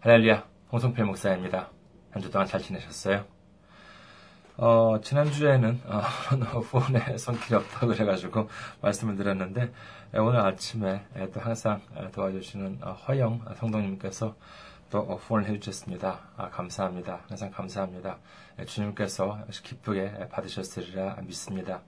할렐루야, 0.00 0.46
홍성필 0.70 1.04
목사입니다. 1.04 1.70
한 2.10 2.22
주 2.22 2.30
동안 2.30 2.46
잘 2.46 2.60
지내셨어요? 2.60 3.24
어, 4.58 5.00
지난주에는, 5.02 5.80
어, 5.86 5.98
후원에 6.60 7.16
손길이 7.18 7.56
없다고 7.56 7.88
그래가지고 7.88 8.48
말씀을 8.82 9.16
드렸는데, 9.16 9.72
예, 10.14 10.18
오늘 10.18 10.40
아침에 10.40 11.04
예, 11.16 11.30
또 11.30 11.40
항상 11.40 11.80
예, 11.98 12.10
도와주시는 12.10 12.78
어, 12.82 12.92
허영 12.92 13.44
성도님께서 13.56 14.36
또 14.90 15.00
후원을 15.00 15.48
해주셨습니다. 15.48 16.20
아, 16.36 16.50
감사합니다. 16.50 17.20
항상 17.28 17.50
감사합니다. 17.50 18.18
주님께서 18.66 19.44
기쁘게 19.50 20.28
받으셨으리라 20.30 21.16
믿습니다. 21.22 21.80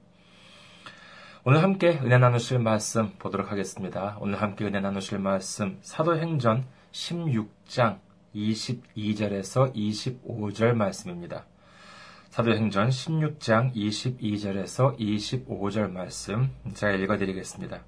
오늘 1.45 1.63
함께 1.63 2.01
은혜 2.03 2.19
나누실 2.19 2.59
말씀 2.59 3.13
보도록 3.19 3.53
하겠습니다. 3.53 4.17
오늘 4.21 4.43
함께 4.43 4.65
은혜 4.65 4.81
나누실 4.81 5.21
말씀 5.21 5.79
사도행전 5.83 6.65
16장 6.93 7.99
22절에서 8.35 9.75
25절 9.75 10.75
말씀입니다. 10.75 11.45
사도행전 12.31 12.91
16장 12.91 13.75
22절에서 13.75 14.99
25절 14.99 15.91
말씀 15.91 16.51
제가 16.75 16.93
읽어드리겠습니다. 16.93 17.81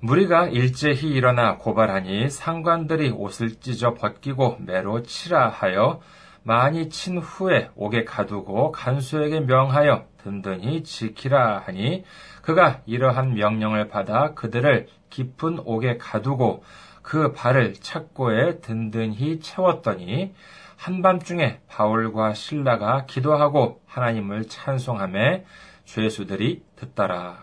무리가 0.00 0.48
일제히 0.48 1.10
일어나 1.10 1.56
고발하니 1.56 2.28
상관들이 2.28 3.10
옷을 3.10 3.60
찢어 3.60 3.94
벗기고 3.94 4.58
매로 4.60 5.02
치라 5.02 5.48
하여 5.48 6.00
많이 6.42 6.90
친 6.90 7.18
후에 7.18 7.70
옥에 7.74 8.04
가두고 8.04 8.70
간수에게 8.70 9.40
명하여 9.40 10.06
든든히 10.18 10.84
지키라 10.84 11.60
하니 11.60 12.04
그가 12.42 12.82
이러한 12.84 13.34
명령을 13.34 13.88
받아 13.88 14.34
그들을 14.34 14.88
깊은 15.14 15.60
옥에 15.64 15.96
가두고 15.96 16.64
그 17.02 17.32
발을 17.32 17.74
착고에 17.74 18.60
든든히 18.60 19.38
채웠더니 19.38 20.34
한밤중에 20.76 21.60
바울과 21.68 22.34
신라가 22.34 23.06
기도하고 23.06 23.80
하나님을 23.86 24.48
찬송함에 24.48 25.44
죄수들이 25.84 26.64
듣더라. 26.74 27.38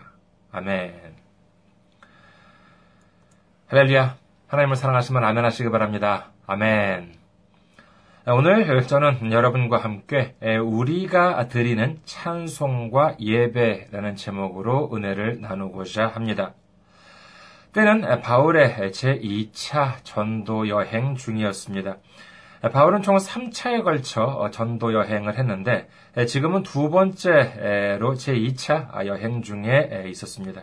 아멘. 0.52 1.14
할렐루야. 3.68 4.16
하나님을 4.48 4.76
사랑하시면 4.76 5.24
아멘 5.24 5.44
하시기 5.46 5.70
바랍니다. 5.70 6.26
아멘. 6.46 7.14
오늘 8.26 8.86
저는 8.86 9.32
여러분과 9.32 9.78
함께 9.78 10.36
우리가 10.62 11.48
드리는 11.48 11.98
찬송과 12.04 13.16
예배라는 13.18 14.16
제목으로 14.16 14.90
은혜를 14.92 15.40
나누고자 15.40 16.08
합니다. 16.08 16.52
때는 17.72 18.20
바울의 18.20 18.90
제2차 18.90 20.04
전도 20.04 20.68
여행 20.68 21.14
중이었습니다. 21.14 21.96
바울은 22.70 23.00
총 23.02 23.16
3차에 23.16 23.82
걸쳐 23.82 24.50
전도 24.52 24.92
여행을 24.92 25.38
했는데 25.38 25.88
지금은 26.28 26.64
두 26.64 26.90
번째로 26.90 28.14
제2차 28.14 29.06
여행 29.06 29.42
중에 29.42 30.04
있었습니다. 30.08 30.62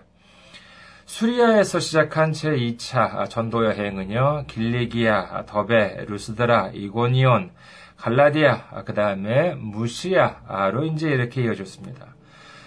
수리아에서 1.05 1.79
시작한 1.79 2.31
제2차 2.31 3.27
전도 3.27 3.65
여행은요, 3.65 4.45
길리기아, 4.47 5.45
더베, 5.47 6.05
루스드라, 6.07 6.69
이고니온, 6.75 7.49
갈라디아, 7.97 8.83
그 8.85 8.93
다음에 8.93 9.55
무시아로 9.55 10.85
이제 10.85 11.09
이렇게 11.09 11.41
이어졌습니다. 11.41 12.18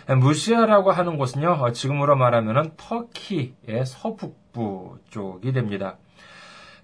무시아라고 0.09 0.91
하는 0.91 1.17
곳은요, 1.17 1.73
지금으로 1.73 2.17
말하면 2.17 2.73
터키의 2.77 3.87
서북부 3.87 4.99
쪽이 5.11 5.53
됩니다. 5.53 5.97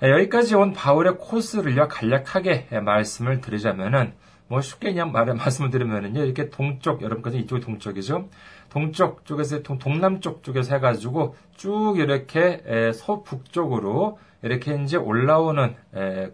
여기까지 0.02 0.54
온 0.54 0.72
바울의 0.72 1.18
코스를요, 1.18 1.88
간략하게 1.88 2.68
말씀을 2.84 3.40
드리자면은, 3.40 4.14
뭐 4.46 4.60
쉽게 4.60 4.92
그냥 4.92 5.12
말을 5.12 5.34
말씀을 5.36 5.70
드리면은요, 5.70 6.24
이렇게 6.24 6.50
동쪽, 6.50 7.02
여러분까지 7.02 7.38
이쪽이 7.38 7.60
동쪽이죠. 7.60 8.28
동쪽 8.70 9.24
쪽에서 9.24 9.62
동남쪽 9.62 10.42
쪽에서 10.42 10.74
해가지고 10.74 11.34
쭉 11.56 11.94
이렇게 11.98 12.92
서북쪽으로 12.94 14.18
이렇게 14.42 14.80
이제 14.82 14.96
올라오는 14.96 15.74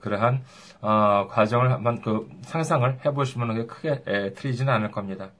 그러한 0.00 0.42
어, 0.82 1.26
과정을 1.30 1.72
한번 1.72 2.02
그 2.02 2.28
상상을 2.42 2.98
해보시면 3.06 3.66
크게 3.66 4.34
틀리지는 4.34 4.72
않을 4.72 4.90
겁니다. 4.90 5.30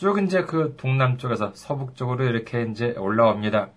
쭉 0.00 0.18
이제 0.24 0.44
그 0.44 0.76
동남쪽에서 0.78 1.52
서북쪽으로 1.52 2.24
이렇게 2.24 2.62
이제 2.62 2.94
올라옵니다. 2.96 3.68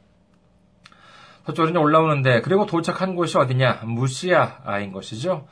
서쪽으로 1.45 1.81
올라오는데 1.81 2.39
그리고 2.39 2.66
도착한 2.66 3.16
곳이 3.16 3.38
어디냐 3.38 3.81
무시아인 3.84 4.94
것이죠. 4.94 5.45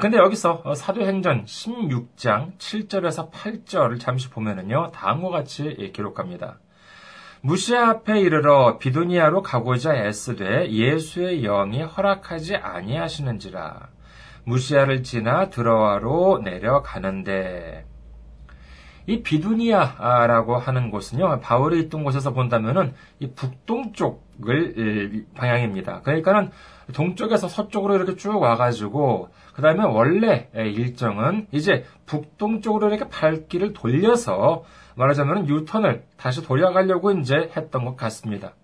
근데 0.00 0.16
여기서 0.16 0.74
사도행전 0.74 1.44
16장 1.44 2.58
7절에서 2.58 3.30
8절을 3.30 4.00
잠시 4.00 4.28
보면은요, 4.28 4.90
다음과 4.92 5.30
같이 5.30 5.92
기록합니다. 5.94 6.58
무시아 7.42 7.90
앞에 7.90 8.18
이르러 8.18 8.78
비두니아로 8.78 9.42
가고자 9.42 9.94
애쓰되 9.94 10.72
예수의 10.72 11.42
영이 11.42 11.82
허락하지 11.82 12.56
아니하시는지라. 12.56 13.90
무시아를 14.42 15.04
지나 15.04 15.50
드러와로 15.50 16.40
내려가는데 16.42 17.84
이 19.06 19.22
비두니아라고 19.22 20.56
하는 20.56 20.90
곳은요, 20.90 21.40
바울이 21.40 21.80
있던 21.82 22.02
곳에서 22.04 22.32
본다면은 22.32 22.94
이 23.20 23.30
북동쪽을 23.30 25.26
방향입니다. 25.34 26.02
그러니까는 26.02 26.50
동쪽에서 26.92 27.48
서쪽으로 27.48 27.96
이렇게 27.96 28.16
쭉 28.16 28.36
와가지고, 28.36 29.28
그 29.54 29.62
다음에 29.62 29.84
원래 29.84 30.48
일정은 30.54 31.46
이제 31.52 31.84
북동쪽으로 32.06 32.88
이렇게 32.88 33.08
발길을 33.08 33.72
돌려서 33.72 34.64
말하자면 34.96 35.48
유턴을 35.48 36.04
다시 36.16 36.42
돌려가려고 36.42 37.12
이제 37.12 37.50
했던 37.56 37.84
것 37.84 37.96
같습니다. 37.96 38.54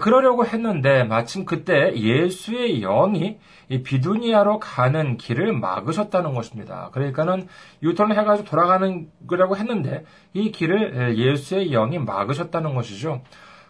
그러려고 0.00 0.46
했는데 0.46 1.04
마침 1.04 1.44
그때 1.44 1.94
예수의 1.94 2.80
영이 2.80 3.38
이 3.68 3.82
비두니아로 3.82 4.58
가는 4.58 5.16
길을 5.16 5.52
막으셨다는 5.52 6.34
것입니다. 6.34 6.90
그러니까는 6.92 7.48
유턴을 7.82 8.16
해가지고 8.16 8.48
돌아가는 8.48 9.08
거라고 9.26 9.56
했는데 9.56 10.04
이 10.34 10.52
길을 10.52 11.16
예수의 11.18 11.70
영이 11.70 11.98
막으셨다는 11.98 12.74
것이죠. 12.74 13.22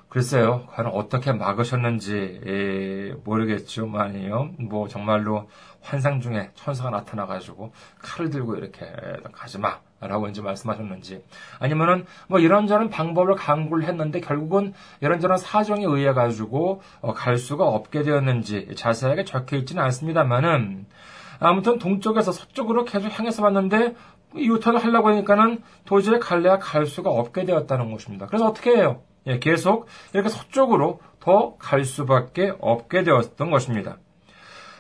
글쎄요, 0.09 0.67
과연 0.69 0.91
어떻게 0.93 1.33
막으셨는지 1.33 3.15
모르겠죠만요. 3.25 4.51
뭐 4.69 4.87
정말로 4.87 5.49
환상 5.83 6.21
중에 6.21 6.51
천사가 6.55 6.91
나타나가지고 6.91 7.73
칼을 7.99 8.31
들고 8.31 8.57
이렇게 8.57 8.87
가지 9.33 9.59
마. 9.59 9.79
라고 10.01 10.27
이제 10.27 10.43
말씀하셨는지 10.43 11.25
아니면은 11.61 12.07
뭐 12.27 12.41
이런저런 12.41 12.91
방법을 12.91 13.37
강구를 13.37 13.85
했는데 13.85 14.19
결국은 14.21 14.75
이런저런 15.01 15.39
사정에 15.39 15.85
의해 15.85 16.13
가지고 16.13 16.83
어, 17.01 17.13
갈 17.13 17.39
수가 17.39 17.65
없게 17.69 18.03
되었는지 18.03 18.75
자세하게 18.75 19.23
적혀 19.23 19.57
있지는 19.59 19.81
않습니다만은 19.85 20.87
아무튼 21.39 21.79
동쪽에서 21.79 22.33
서쪽으로 22.33 22.85
계속 22.85 23.17
향해서 23.17 23.45
왔는데 23.45 23.95
유턴을 24.35 24.83
하려고 24.83 25.09
하니까는 25.11 25.63
도저히 25.85 26.19
갈래야 26.19 26.59
갈 26.59 26.87
수가 26.87 27.11
없게 27.11 27.45
되었다는 27.45 27.93
것입니다. 27.93 28.27
그래서 28.27 28.49
어떻게 28.49 28.75
해요? 28.75 29.03
예, 29.29 29.39
계속 29.39 29.87
이렇게 30.15 30.29
서쪽으로 30.31 31.01
더 31.21 31.57
갈 31.59 31.85
수밖에 31.85 32.53
없게 32.61 33.05
되었던 33.05 33.51
것입니다. 33.53 33.99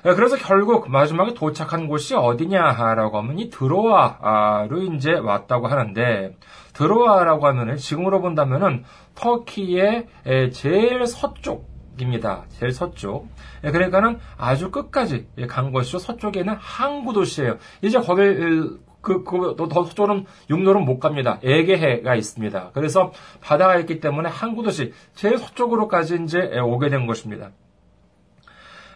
예, 0.04 0.14
그래서 0.14 0.36
결국 0.36 0.90
마지막에 0.90 1.32
도착한 1.32 1.86
곳이 1.86 2.14
어디냐라고 2.14 3.18
하면 3.18 3.38
이 3.38 3.50
드로아로 3.50 4.82
이제 4.94 5.12
왔다고 5.12 5.68
하는데 5.68 6.36
드로아라고 6.72 7.46
하면은 7.46 7.76
지금으로 7.76 8.20
본다면은 8.20 8.84
터키의 9.14 10.08
예, 10.26 10.50
제일 10.50 11.06
서쪽 11.06 11.70
입니다. 12.00 12.44
제일 12.58 12.72
서쪽. 12.72 13.28
예, 13.64 13.70
그러니까는 13.70 14.18
아주 14.36 14.72
끝까지 14.72 15.28
간 15.48 15.72
것이죠. 15.72 15.98
서쪽에는 15.98 16.54
항구 16.58 17.12
도시예요. 17.12 17.58
이제 17.82 18.00
거길 18.00 18.80
그, 19.02 19.24
그, 19.24 19.54
더 19.56 19.84
서쪽은 19.84 20.26
육로는 20.48 20.84
못 20.84 20.98
갑니다. 20.98 21.38
에게해가 21.42 22.14
있습니다. 22.14 22.70
그래서 22.72 23.12
바다가 23.40 23.76
있기 23.78 24.00
때문에 24.00 24.28
항구도시 24.28 24.92
제일 25.14 25.38
서쪽으로까지 25.38 26.20
이제 26.24 26.58
오게 26.60 26.88
된 26.88 27.06
것입니다. 27.06 27.50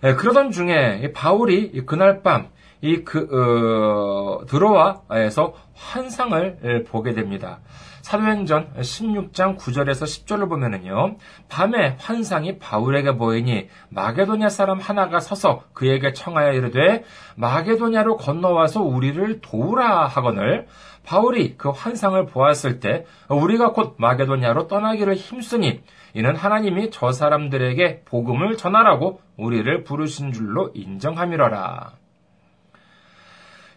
예, 0.05 0.15
그러던 0.15 0.51
중에 0.51 1.13
바울이 1.15 1.83
그날 1.87 2.23
밤 2.23 2.57
이 2.83 3.05
그, 3.05 3.27
어, 3.33 4.45
드로아에서 4.47 5.55
환상을 5.75 6.85
보게 6.89 7.15
됩니다. 7.15 7.61
사도행전 8.07 8.75
16장 8.75 9.59
9절에서 9.59 10.05
10절을 10.05 10.49
보면은요, 10.49 11.17
밤에 11.49 11.97
환상이 11.99 12.61
바울에게 12.61 13.17
보이니 13.17 13.69
마게도냐 13.89 14.49
사람 14.49 14.79
하나가 14.79 15.19
서서 15.19 15.65
그에게 15.73 16.13
청하여 16.13 16.53
이르되 16.53 17.03
마게도냐로 17.35 18.17
건너와서 18.17 18.81
우리를 18.83 19.41
도우라 19.41 20.07
하거늘 20.07 20.69
바울이 21.05 21.57
그 21.57 21.71
환상을 21.71 22.27
보았을 22.27 22.79
때 22.79 23.07
우리가 23.29 23.73
곧 23.73 23.97
마게도냐로 23.99 24.69
떠나기를 24.69 25.17
힘쓰니 25.17 25.83
이는 26.15 26.37
하나님이 26.37 26.93
저 26.93 27.11
사람들에게 27.11 28.03
복음을 28.05 28.57
전하라고 28.57 29.21
우리를 29.37 29.83
부르신 29.83 30.31
줄로 30.31 30.71
인정함이러라. 30.75 32.06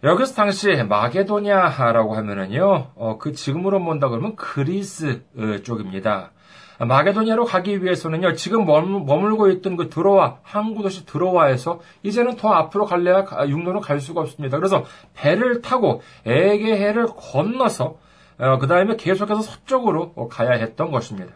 여기서 0.02 0.34
당시 0.34 0.72
마게도냐라고 0.84 2.16
하면은요, 2.16 2.92
어, 2.96 3.18
그 3.18 3.34
지금으로 3.34 3.84
본다 3.84 4.08
그러면 4.08 4.36
그리스 4.36 5.24
어, 5.38 5.58
쪽입니다. 5.64 6.32
마게도냐로 6.80 7.44
가기 7.44 7.84
위해서는요, 7.84 8.36
지금 8.36 8.66
머물고 8.66 9.50
있던 9.50 9.76
그 9.76 9.90
드로와, 9.90 10.38
항구 10.44 10.84
도시 10.84 11.06
드로와에서 11.06 11.82
이제는 12.04 12.38
더 12.38 12.54
앞으로 12.54 12.86
갈래야 12.86 13.26
육로로 13.50 13.82
갈 13.82 14.00
수가 14.00 14.22
없습니다. 14.22 14.58
그래서 14.58 14.86
배를 15.14 15.62
타고 15.62 16.02
에게해를 16.26 17.08
건너서, 17.08 17.98
어, 18.38 18.58
그 18.58 18.68
다음에 18.68 18.96
계속해서 18.96 19.42
서쪽으로 19.42 20.14
가야 20.30 20.52
했던 20.52 20.92
것입니다. 20.92 21.34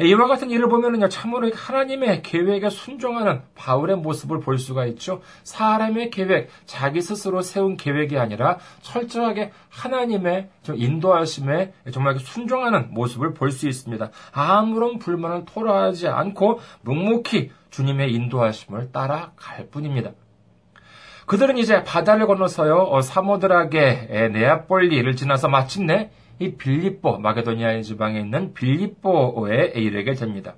이와 0.00 0.26
같은 0.26 0.50
일을 0.50 0.68
보면은요, 0.68 1.08
참으로 1.08 1.50
하나님의 1.54 2.22
계획에 2.22 2.68
순종하는 2.68 3.42
바울의 3.54 3.96
모습을 3.98 4.40
볼 4.40 4.58
수가 4.58 4.86
있죠. 4.86 5.22
사람의 5.44 6.10
계획, 6.10 6.48
자기 6.66 7.00
스스로 7.00 7.42
세운 7.42 7.76
계획이 7.76 8.18
아니라 8.18 8.58
철저하게 8.82 9.52
하나님의 9.70 10.48
인도하심에 10.74 11.72
정말 11.92 12.18
순종하는 12.18 12.88
모습을 12.92 13.32
볼 13.34 13.54
수 13.54 13.68
있습니다. 13.68 14.10
아무런 14.32 14.98
불만을 14.98 15.44
토로하지 15.44 16.08
않고 16.08 16.58
묵묵히 16.82 17.52
주님의 17.70 18.12
인도하심을 18.12 18.90
따라갈 18.90 19.68
뿐입니다. 19.70 20.10
그들은 21.26 21.56
이제 21.56 21.84
바다를 21.84 22.26
건너서요, 22.26 22.74
어, 22.74 23.00
사모들에게 23.00 24.30
네아폴리를 24.32 25.16
지나서 25.16 25.48
마침내 25.48 26.10
이 26.38 26.56
빌립보, 26.56 27.18
마게도니아 27.18 27.80
지방에 27.82 28.20
있는 28.20 28.54
빌립보에 28.54 29.72
이르게 29.74 30.14
됩니다. 30.14 30.54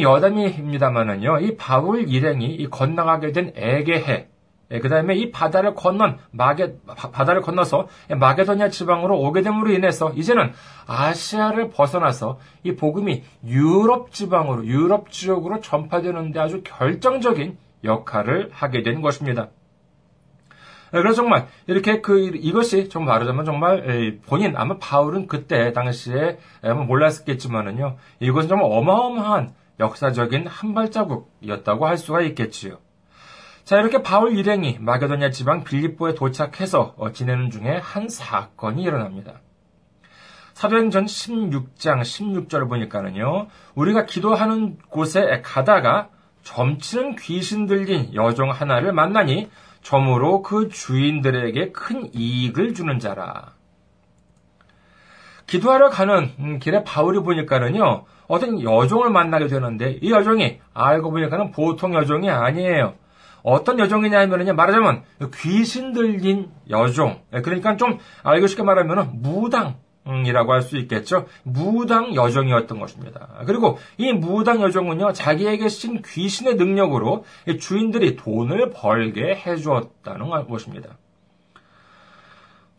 여담입니다만은요, 0.00 1.40
이 1.40 1.56
바울 1.56 2.08
일행이 2.08 2.46
이 2.46 2.68
건너가게 2.68 3.32
된 3.32 3.52
에게해, 3.54 4.28
예, 4.72 4.80
그 4.80 4.88
다음에 4.88 5.14
이 5.14 5.30
바다를 5.30 5.74
건넌, 5.74 6.18
마게, 6.32 6.74
바다를 6.86 7.40
건너서 7.40 7.86
마게도니아 8.10 8.68
지방으로 8.68 9.18
오게 9.20 9.42
됨으로 9.42 9.70
인해서 9.70 10.12
이제는 10.12 10.52
아시아를 10.86 11.70
벗어나서 11.70 12.40
이 12.64 12.74
복음이 12.74 13.22
유럽 13.46 14.12
지방으로, 14.12 14.66
유럽 14.66 15.10
지역으로 15.10 15.60
전파되는데 15.60 16.40
아주 16.40 16.62
결정적인 16.64 17.56
역할을 17.84 18.50
하게 18.52 18.82
된 18.82 19.02
것입니다. 19.02 19.50
네, 20.92 21.00
그래서 21.00 21.16
정말 21.16 21.48
이렇게 21.66 22.00
그 22.00 22.18
이것이 22.34 22.88
좀 22.88 23.04
말하자면 23.04 23.44
정말 23.44 24.18
본인 24.26 24.56
아마 24.56 24.78
바울은 24.78 25.26
그때 25.26 25.72
당시에 25.72 26.38
몰랐겠지만은요 26.62 27.96
이것은 28.20 28.48
정말 28.48 28.68
어마어마한 28.70 29.54
역사적인 29.80 30.46
한 30.46 30.74
발자국이었다고 30.74 31.86
할 31.86 31.98
수가 31.98 32.22
있겠지요. 32.22 32.78
자 33.64 33.78
이렇게 33.78 34.02
바울 34.02 34.38
일행이 34.38 34.78
마게도냐 34.80 35.30
지방 35.30 35.64
빌립보에 35.64 36.14
도착해서 36.14 36.94
어, 36.96 37.12
지내는 37.12 37.50
중에 37.50 37.80
한 37.82 38.08
사건이 38.08 38.82
일어납니다. 38.82 39.40
사도행전 40.54 41.04
16장 41.04 42.00
16절을 42.00 42.68
보니까는요 42.68 43.48
우리가 43.74 44.06
기도하는 44.06 44.78
곳에 44.88 45.42
가다가 45.42 46.08
점치는 46.46 47.16
귀신 47.16 47.66
들린 47.66 48.14
여종 48.14 48.50
하나를 48.50 48.92
만나니 48.92 49.50
점으로 49.82 50.42
그 50.42 50.68
주인들에게 50.68 51.72
큰 51.72 52.08
이익을 52.14 52.72
주는 52.72 53.00
자라. 53.00 53.54
기도하러 55.46 55.90
가는 55.90 56.58
길에 56.60 56.84
바울이 56.84 57.20
보니까는요, 57.20 58.04
어떤 58.28 58.62
여종을 58.62 59.10
만나게 59.10 59.48
되는데, 59.48 59.98
이 60.00 60.12
여종이 60.12 60.60
알고 60.72 61.10
보니까는 61.10 61.50
보통 61.50 61.94
여종이 61.94 62.30
아니에요. 62.30 62.94
어떤 63.42 63.78
여종이냐 63.80 64.20
하면은요, 64.20 64.54
말하자면 64.54 65.02
귀신 65.34 65.92
들린 65.92 66.50
여종. 66.70 67.22
그러니까 67.42 67.76
좀 67.76 67.98
알고 68.22 68.46
쉽게 68.46 68.62
말하면 68.62 69.20
무당. 69.20 69.76
이라고 70.26 70.52
할 70.52 70.62
수 70.62 70.76
있겠죠. 70.78 71.26
무당 71.42 72.14
여종이었던 72.14 72.78
것입니다. 72.78 73.28
그리고 73.46 73.78
이 73.96 74.12
무당 74.12 74.60
여종은요, 74.62 75.12
자기에게 75.12 75.68
신 75.68 76.02
귀신의 76.02 76.54
능력으로 76.56 77.24
주인들이 77.60 78.16
돈을 78.16 78.70
벌게 78.70 79.34
해주었다는 79.34 80.28
것입니다. 80.48 80.96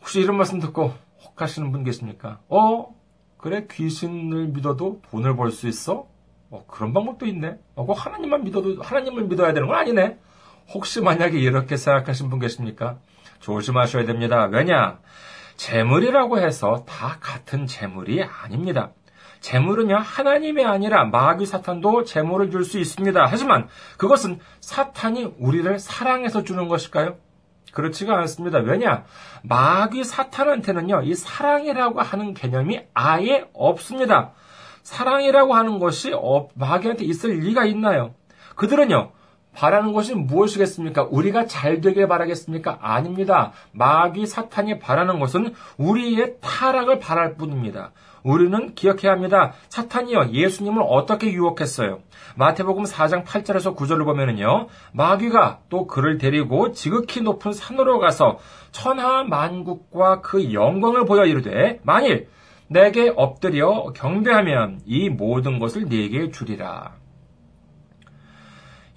혹시 0.02 0.22
이런 0.22 0.38
말씀 0.38 0.60
듣고 0.60 0.94
혹하시는 1.26 1.72
분 1.72 1.84
계십니까? 1.84 2.40
어? 2.50 2.96
그래, 3.38 3.68
귀신을 3.70 4.48
믿어도 4.48 5.02
돈을 5.12 5.36
벌 5.36 5.52
수 5.52 5.68
있어? 5.68 6.08
어, 6.50 6.64
그런 6.68 6.94
방법도 6.94 7.26
있네. 7.26 7.58
어, 7.76 7.86
꼭 7.86 7.94
하나님만 7.94 8.44
믿어도, 8.46 8.82
하나님을 8.82 9.26
믿어야 9.26 9.54
되는 9.54 9.68
건 9.68 9.78
아니네. 9.78 10.18
혹시 10.74 11.02
만약에 11.02 11.38
이렇게 11.38 11.78
생각하신 11.78 12.30
분 12.30 12.40
계십니까? 12.40 13.00
조심하셔야 13.42 14.06
됩니다. 14.06 14.46
왜냐? 14.46 15.00
재물이라고 15.58 16.40
해서 16.40 16.86
다 16.88 17.18
같은 17.20 17.66
재물이 17.68 18.24
아닙니다. 18.24 18.92
재물은요, 19.40 19.98
하나님이 19.98 20.64
아니라 20.66 21.06
마귀 21.06 21.46
사탄도 21.46 22.04
재물을 22.06 22.50
줄 22.50 22.64
수 22.64 22.80
있습니다. 22.80 23.26
하지만 23.30 23.68
그것은 23.98 24.40
사탄이 24.62 25.36
우리를 25.40 25.78
사랑해서 25.80 26.44
주는 26.44 26.68
것일까요? 26.68 27.18
그렇지가 27.72 28.18
않습니다. 28.20 28.60
왜냐? 28.60 29.06
마귀 29.44 30.04
사탄한테는요, 30.04 31.04
이 31.04 31.14
사랑이라고 31.14 32.02
하는 32.02 32.34
개념이 32.34 32.82
아예 32.94 33.46
없습니다. 33.54 34.32
사랑이라고 34.84 35.54
하는 35.54 35.80
것이 35.80 36.14
마귀한테 36.56 37.06
있을 37.06 37.32
리가 37.32 37.66
있나요? 37.66 38.16
그들은요, 38.56 39.12
바라는 39.58 39.94
것이 39.94 40.14
무엇이겠습니까? 40.14 41.08
우리가 41.10 41.48
잘 41.48 41.82
되길 41.82 42.08
바라겠습니까? 42.08 42.78
아닙니다. 42.80 43.54
마귀 43.72 44.28
사탄이 44.28 44.78
바라는 44.78 45.20
것은 45.20 45.56
우리의 45.78 46.36
타락을 46.42 47.00
바랄 47.00 47.34
뿐입니다. 47.38 47.92
우리는 48.22 48.76
기억해야 48.76 49.14
합니다. 49.14 49.54
사탄이요, 49.70 50.30
예수님을 50.32 50.84
어떻게 50.88 51.32
유혹했어요? 51.32 52.02
마태복음 52.36 52.84
4장 52.84 53.26
8절에서 53.26 53.76
9절을 53.76 54.06
보면은요, 54.06 54.68
마귀가 54.92 55.62
또 55.70 55.88
그를 55.88 56.20
데리고 56.20 56.72
지극히 56.72 57.22
높은 57.22 57.52
산으로 57.52 57.98
가서 57.98 58.38
천하 58.72 59.24
만국과 59.24 60.22
그 60.22 60.54
영광을 60.54 61.06
보여 61.06 61.26
이르되, 61.26 61.80
만일 61.82 62.28
내게 62.68 63.12
엎드려 63.16 63.92
경배하면 63.96 64.82
이 64.86 65.10
모든 65.10 65.58
것을 65.58 65.86
네게 65.86 66.30
주리라. 66.30 67.07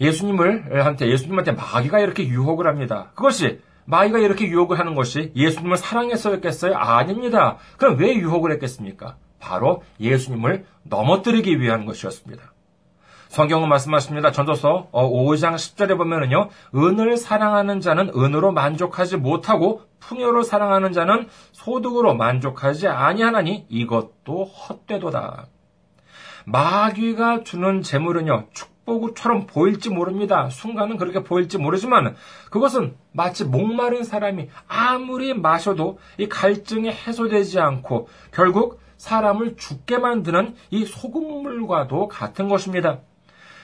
예수님을 0.00 0.84
한테 0.84 1.08
예수님한테 1.08 1.52
마귀가 1.52 2.00
이렇게 2.00 2.26
유혹을 2.26 2.66
합니다. 2.66 3.10
그것이 3.14 3.60
마귀가 3.84 4.18
이렇게 4.18 4.46
유혹을 4.46 4.78
하는 4.78 4.94
것이 4.94 5.32
예수님을 5.34 5.76
사랑해서였겠어요? 5.76 6.74
아닙니다. 6.76 7.56
그럼 7.76 7.98
왜 7.98 8.14
유혹을 8.14 8.52
했겠습니까? 8.52 9.16
바로 9.40 9.82
예수님을 10.00 10.64
넘어뜨리기 10.84 11.60
위한 11.60 11.86
것이었습니다. 11.86 12.52
성경은 13.28 13.68
말씀하십니다. 13.68 14.32
전도서 14.32 14.88
5장 14.92 15.52
어, 15.52 15.54
10절에 15.54 15.96
보면은요, 15.96 16.48
은을 16.74 17.16
사랑하는 17.16 17.80
자는 17.80 18.10
은으로 18.14 18.50
만족하지 18.50 19.18
못하고 19.18 19.82
풍요로 20.00 20.42
사랑하는 20.42 20.92
자는 20.92 21.28
소득으로 21.52 22.14
만족하지 22.14 22.88
아니하나니 22.88 23.66
이것도 23.68 24.44
헛되도다. 24.44 25.46
마귀가 26.44 27.44
주는 27.44 27.82
재물은요, 27.82 28.48
축 28.52 28.69
복처럼 28.84 29.46
보일지 29.46 29.90
모릅니다. 29.90 30.48
순간은 30.50 30.96
그렇게 30.96 31.22
보일지 31.22 31.58
모르지만 31.58 32.16
그것은 32.50 32.96
마치 33.12 33.44
목마른 33.44 34.04
사람이 34.04 34.48
아무리 34.66 35.34
마셔도 35.34 35.98
이 36.18 36.28
갈증이 36.28 36.90
해소되지 36.90 37.60
않고 37.60 38.08
결국 38.32 38.80
사람을 38.96 39.56
죽게 39.56 39.98
만드는 39.98 40.54
이 40.70 40.84
소금물과도 40.84 42.08
같은 42.08 42.48
것입니다. 42.48 43.00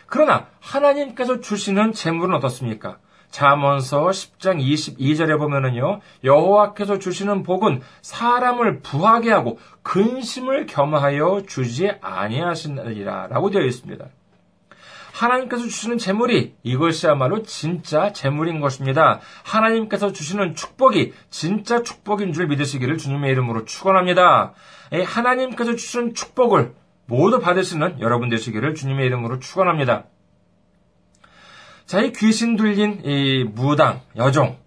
그러나 0.06 0.46
하나님께서 0.60 1.40
주시는 1.40 1.92
재물은 1.92 2.34
어떻습니까? 2.36 2.98
잠언서 3.30 4.06
10장 4.06 4.60
22절에 4.62 5.36
보면은요. 5.38 6.00
여호와께서 6.24 6.98
주시는 6.98 7.42
복은 7.42 7.82
사람을 8.00 8.80
부하게 8.80 9.30
하고 9.30 9.58
근심을 9.82 10.66
겸하여 10.66 11.42
주지 11.46 11.90
아니하시느니라라고 12.00 13.50
되어 13.50 13.62
있습니다. 13.62 14.06
하나님께서 15.16 15.62
주시는 15.64 15.96
재물이 15.96 16.56
이것이야말로 16.62 17.42
진짜 17.42 18.12
재물인 18.12 18.60
것입니다. 18.60 19.20
하나님께서 19.44 20.12
주시는 20.12 20.54
축복이 20.54 21.14
진짜 21.30 21.82
축복인 21.82 22.34
줄 22.34 22.46
믿으시기를 22.48 22.98
주님의 22.98 23.32
이름으로 23.32 23.64
축원합니다. 23.64 24.52
하나님께서 25.06 25.74
주시는 25.74 26.14
축복을 26.14 26.74
모두 27.06 27.40
받으시는 27.40 28.00
여러분 28.00 28.28
되시기를 28.28 28.74
주님의 28.74 29.06
이름으로 29.06 29.38
축원합니다. 29.38 30.04
자, 31.86 32.00
이 32.02 32.12
귀신 32.12 32.56
들린 32.56 33.00
이 33.04 33.44
무당, 33.44 34.02
여종, 34.16 34.58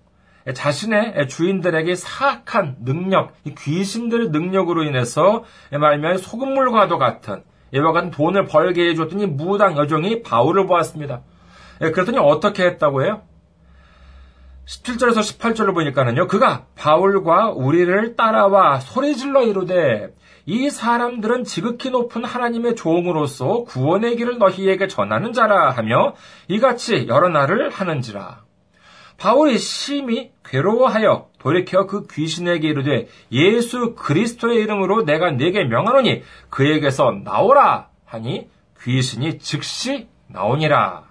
자신의 0.52 1.28
주인들에게 1.28 1.94
사악한 1.94 2.78
능력, 2.86 3.34
이 3.44 3.54
귀신들의 3.54 4.30
능력으로 4.30 4.84
인해서 4.84 5.44
말하면 5.70 6.18
소금물과도 6.18 6.98
같은 6.98 7.44
이와 7.74 7.92
같은 7.92 8.12
돈을 8.12 8.46
벌게 8.46 8.90
해줬더니 8.90 9.26
무당 9.28 9.78
여종이 9.78 10.22
바울을 10.24 10.66
보았습니다. 10.68 11.22
예, 11.82 11.92
그랬더니 11.92 12.18
어떻게 12.18 12.66
했다고 12.66 13.04
해요? 13.04 13.22
17절에서 14.66 15.18
18절을 15.18 15.74
보니까는요, 15.74 16.28
그가 16.28 16.66
바울과 16.76 17.52
우리를 17.52 18.16
따라와 18.16 18.80
소리질러 18.80 19.44
이르되 19.44 20.14
이 20.46 20.70
사람들은 20.70 21.44
지극히 21.44 21.90
높은 21.90 22.24
하나님의 22.24 22.76
종으로서 22.76 23.64
구원의 23.64 24.18
길을 24.18 24.38
너희에게 24.38 24.88
전하는 24.88 25.34
자라 25.34 25.72
하며 25.72 26.14
이같이 26.48 27.08
여러 27.08 27.30
날을 27.30 27.70
하는지라. 27.70 28.49
바울이 29.20 29.58
심히 29.58 30.32
괴로워하여 30.46 31.28
돌이켜 31.40 31.86
그 31.86 32.08
귀신에게 32.08 32.70
이르되 32.70 33.08
예수 33.32 33.94
그리스도의 33.96 34.60
이름으로 34.62 35.04
내가 35.04 35.32
네게 35.32 35.66
명하노니 35.66 36.24
그에게서 36.50 37.12
나오라 37.24 37.90
하니 38.06 38.50
귀신이 38.82 39.40
즉시 39.40 40.08
나오니라. 40.28 41.04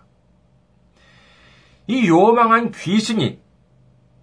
이 1.86 2.08
요망한 2.08 2.70
귀신이 2.70 3.40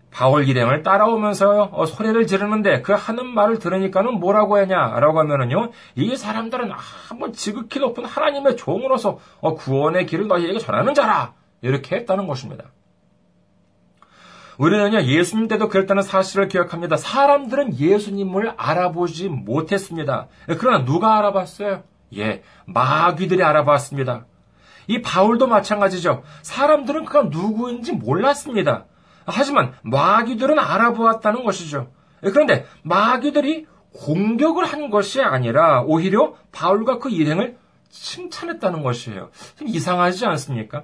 바울 0.09 0.47
일행을 0.47 0.81
따라오면서 0.81 1.69
어, 1.71 1.85
소리를 1.85 2.25
지르는데 2.25 2.81
그 2.81 2.93
하는 2.93 3.27
말을 3.27 3.59
들으니까는 3.59 4.19
뭐라고 4.19 4.55
하냐라고 4.55 5.19
하면은요 5.19 5.71
이 5.95 6.15
사람들은 6.15 6.71
한번 6.71 7.33
지극히 7.33 7.81
높은 7.81 8.05
하나님의 8.05 8.55
종으로서 8.55 9.19
어, 9.41 9.55
구원의 9.55 10.05
길을 10.05 10.27
너희에게 10.27 10.59
전하는 10.59 10.93
자라 10.93 11.33
이렇게 11.61 11.97
했다는 11.97 12.27
것입니다. 12.27 12.65
우리는요 14.57 15.03
예수님 15.03 15.47
때도 15.47 15.69
그랬다는 15.69 16.03
사실을 16.03 16.47
기억합니다. 16.47 16.97
사람들은 16.97 17.77
예수님을 17.77 18.53
알아보지 18.57 19.29
못했습니다. 19.29 20.27
그러나 20.59 20.85
누가 20.85 21.17
알아봤어요? 21.17 21.83
예, 22.17 22.43
마귀들이 22.65 23.43
알아봤습니다. 23.43 24.25
이 24.87 25.01
바울도 25.01 25.47
마찬가지죠. 25.47 26.23
사람들은 26.43 27.05
그가 27.05 27.23
누구인지 27.23 27.93
몰랐습니다. 27.93 28.85
하지만 29.25 29.73
마귀들은 29.81 30.59
알아보았다는 30.59 31.43
것이죠. 31.43 31.89
그런데 32.21 32.65
마귀들이 32.83 33.65
공격을 33.93 34.65
한 34.65 34.89
것이 34.89 35.21
아니라 35.21 35.81
오히려 35.81 36.35
바울과 36.51 36.99
그 36.99 37.09
일행을 37.09 37.57
칭찬했다는 37.89 38.83
것이에요. 38.83 39.31
좀 39.57 39.67
이상하지 39.67 40.25
않습니까? 40.25 40.83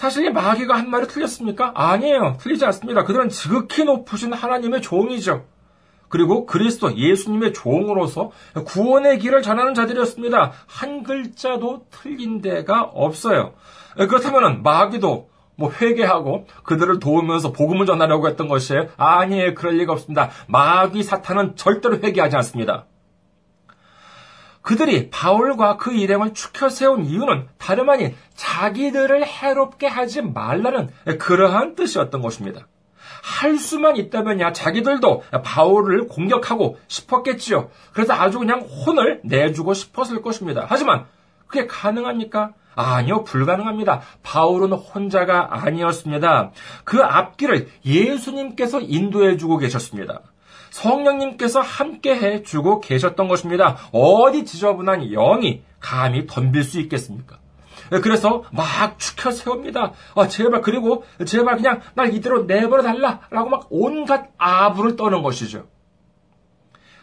사실 0.00 0.24
이 0.24 0.30
마귀가 0.30 0.78
한 0.78 0.88
말이 0.88 1.06
틀렸습니까? 1.06 1.72
아니에요. 1.74 2.38
틀리지 2.40 2.64
않습니다. 2.64 3.04
그들은 3.04 3.28
지극히 3.28 3.84
높으신 3.84 4.32
하나님의 4.32 4.80
종이죠. 4.80 5.44
그리고 6.08 6.46
그리스도 6.46 6.96
예수님의 6.96 7.52
종으로서 7.52 8.30
구원의 8.64 9.18
길을 9.18 9.42
전하는 9.42 9.74
자들이었습니다. 9.74 10.52
한 10.66 11.02
글자도 11.02 11.84
틀린 11.90 12.40
데가 12.40 12.80
없어요. 12.80 13.52
그렇다면 13.94 14.62
마귀도 14.62 15.28
뭐 15.56 15.70
회개하고 15.70 16.46
그들을 16.62 16.98
도우면서 16.98 17.52
복음을 17.52 17.84
전하려고 17.84 18.26
했던 18.26 18.48
것이에요. 18.48 18.86
아니에요. 18.96 19.54
그럴 19.54 19.76
리가 19.76 19.92
없습니다. 19.92 20.30
마귀 20.48 21.02
사탄은 21.02 21.56
절대로 21.56 21.98
회개하지 21.98 22.36
않습니다. 22.36 22.86
그들이 24.62 25.10
바울과 25.10 25.76
그 25.76 25.92
일행을 25.92 26.34
추켜 26.34 26.68
세운 26.68 27.04
이유는 27.04 27.48
다름 27.58 27.88
아닌 27.90 28.14
자기들을 28.34 29.26
해롭게 29.26 29.86
하지 29.86 30.22
말라는 30.22 30.90
그러한 31.18 31.74
뜻이었던 31.74 32.20
것입니다. 32.20 32.66
할 33.22 33.56
수만 33.56 33.96
있다면야 33.96 34.52
자기들도 34.52 35.24
바울을 35.44 36.08
공격하고 36.08 36.78
싶었겠지요. 36.88 37.70
그래서 37.92 38.14
아주 38.14 38.38
그냥 38.38 38.60
혼을 38.60 39.20
내주고 39.24 39.74
싶었을 39.74 40.22
것입니다. 40.22 40.66
하지만 40.68 41.06
그게 41.46 41.66
가능합니까? 41.66 42.52
아니요, 42.74 43.24
불가능합니다. 43.24 44.00
바울은 44.22 44.72
혼자가 44.72 45.48
아니었습니다. 45.64 46.52
그 46.84 47.02
앞길을 47.02 47.68
예수님께서 47.84 48.80
인도해 48.80 49.36
주고 49.36 49.58
계셨습니다. 49.58 50.22
성령님께서 50.70 51.60
함께 51.60 52.16
해 52.16 52.42
주고 52.42 52.80
계셨던 52.80 53.28
것입니다. 53.28 53.76
어디 53.92 54.44
지저분한 54.44 55.10
영이 55.10 55.62
감히 55.80 56.26
덤빌 56.26 56.64
수 56.64 56.80
있겠습니까? 56.80 57.38
그래서 58.02 58.44
막 58.52 58.98
축혀 58.98 59.32
세웁니다. 59.32 59.92
아, 60.14 60.28
제발, 60.28 60.60
그리고 60.62 61.04
제발 61.26 61.56
그냥 61.56 61.80
날 61.94 62.14
이대로 62.14 62.44
내버려 62.44 62.82
달라. 62.82 63.20
라고 63.30 63.50
막 63.50 63.66
온갖 63.70 64.30
아부를 64.38 64.96
떠는 64.96 65.22
것이죠. 65.22 65.66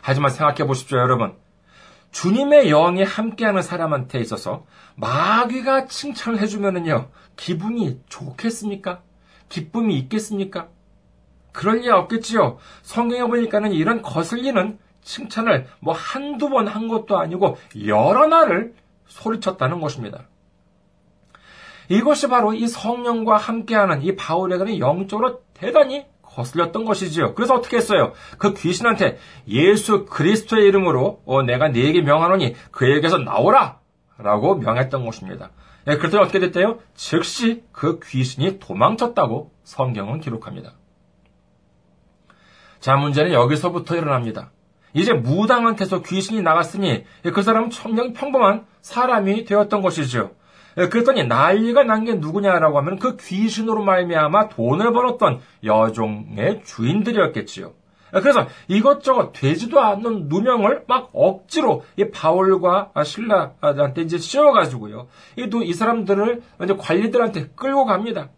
하지만 0.02 0.32
생각해 0.32 0.66
보십시오, 0.66 0.98
여러분. 1.00 1.36
주님의 2.12 2.70
영이 2.70 3.04
함께하는 3.04 3.62
사람한테 3.62 4.20
있어서 4.22 4.66
마귀가 4.96 5.88
칭찬을 5.88 6.40
해주면은요, 6.40 7.10
기분이 7.36 8.00
좋겠습니까? 8.08 9.02
기쁨이 9.50 9.98
있겠습니까? 10.00 10.70
그럴 11.52 11.80
리 11.80 11.90
없겠지요. 11.90 12.58
성경에 12.84 13.28
보니까는 13.28 13.72
이런 13.72 14.02
거슬리는 14.02 14.78
칭찬을 15.02 15.68
뭐 15.80 15.94
한두 15.94 16.50
번 16.50 16.68
한 16.68 16.88
것도 16.88 17.18
아니고 17.18 17.58
여러 17.86 18.28
날을 18.28 18.74
소리쳤다는 19.08 19.80
것입니다. 19.80 20.28
이것이 21.90 22.28
바로 22.28 22.54
이 22.54 22.68
성령과 22.68 23.38
함께하는 23.38 24.02
이 24.02 24.16
바울에게는 24.16 24.80
영적으로 24.80 25.42
대단히 25.54 26.06
거슬렸던 26.22 26.84
것이지요. 26.86 27.34
그래서 27.34 27.56
어떻게 27.56 27.78
했어요? 27.78 28.12
그 28.38 28.54
귀신한테 28.54 29.18
예수 29.48 30.06
그리스도의 30.06 30.68
이름으로 30.68 31.22
어, 31.26 31.42
내가 31.44 31.70
네게 31.70 32.02
명하노니 32.02 32.56
그에게서 32.72 33.18
나오라! 33.18 33.80
라고 34.20 34.56
명했던 34.56 35.06
것입니다. 35.06 35.52
예, 35.88 35.96
그랬더니 35.96 36.22
어떻게 36.24 36.40
됐대요? 36.40 36.80
즉시 36.96 37.64
그 37.72 38.00
귀신이 38.04 38.60
도망쳤다고 38.60 39.52
성경은 39.64 40.20
기록합니다. 40.20 40.74
자, 42.80 42.96
문제는 42.96 43.34
여기서부터 43.34 43.96
일어납니다. 43.96 44.52
이제 44.94 45.14
무당한테서 45.14 46.02
귀신이 46.02 46.42
나갔으니 46.42 47.04
그 47.34 47.42
사람은 47.42 47.70
청량 47.70 48.14
평범한 48.14 48.66
사람이 48.82 49.46
되었던 49.46 49.82
것이죠. 49.82 50.32
예, 50.78 50.88
그랬더니 50.90 51.26
난리가 51.26 51.84
난 51.84 52.06
게 52.06 52.14
누구냐라고 52.16 52.78
하면 52.78 53.00
그 53.00 53.18
귀신으로 53.18 53.84
말미암아 53.84 54.50
돈을 54.50 54.94
벌었던 54.94 55.40
여종의 55.64 56.62
주인들이었겠지요. 56.64 57.74
예, 58.16 58.20
그래서 58.22 58.48
이것저것 58.68 59.34
되지도 59.34 59.82
않는 59.82 60.28
누명을 60.30 60.84
막 60.88 61.10
억지로 61.14 61.84
이 61.98 62.10
바울과 62.10 62.92
신라한테 63.04 64.04
이제 64.04 64.18
씌워가지고요. 64.18 65.08
이, 65.38 65.50
이 65.64 65.74
사람들을 65.74 66.42
이제 66.64 66.76
관리들한테 66.76 67.50
끌고 67.56 67.86
갑니다. 67.86 68.30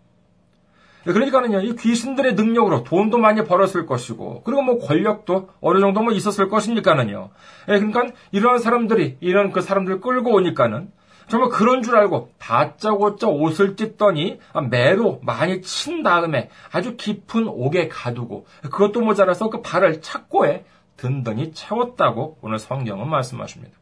예, 1.08 1.14
그러니까는요, 1.14 1.62
이 1.62 1.76
귀신들의 1.76 2.34
능력으로 2.34 2.84
돈도 2.84 3.18
많이 3.18 3.44
벌었을 3.44 3.86
것이고, 3.86 4.44
그리고 4.44 4.62
뭐 4.62 4.80
권력도 4.80 5.50
어느 5.62 5.80
정도 5.80 6.02
뭐 6.02 6.12
있었을 6.12 6.50
것이니까는요. 6.50 7.30
그러니까 7.66 8.08
이런 8.32 8.60
사람들이, 8.60 9.18
이런 9.22 9.52
그 9.52 9.62
사람들을 9.62 10.02
끌고 10.02 10.34
오니까는 10.34 10.92
정말 11.30 11.50
그런 11.50 11.84
줄 11.84 11.96
알고 11.96 12.32
다짜고짜 12.40 13.28
옷을 13.28 13.76
찢더니 13.76 14.40
매로 14.70 15.20
많이 15.24 15.62
친 15.62 16.02
다음에 16.02 16.50
아주 16.72 16.98
깊은 16.98 17.48
옥에 17.48 17.88
가두고 17.88 18.48
그것도 18.64 19.02
모자라서 19.02 19.50
그 19.50 19.62
발을 19.62 20.02
착고에 20.02 20.66
든든히 20.98 21.54
채웠다고 21.54 22.40
오늘 22.42 22.58
성경은 22.58 23.08
말씀하십니다. 23.08 23.78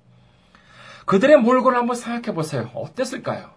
그들의 1.06 1.38
몰골을 1.38 1.78
한번 1.78 1.96
생각해 1.96 2.36
보세요. 2.36 2.70
어땠을까요? 2.76 3.57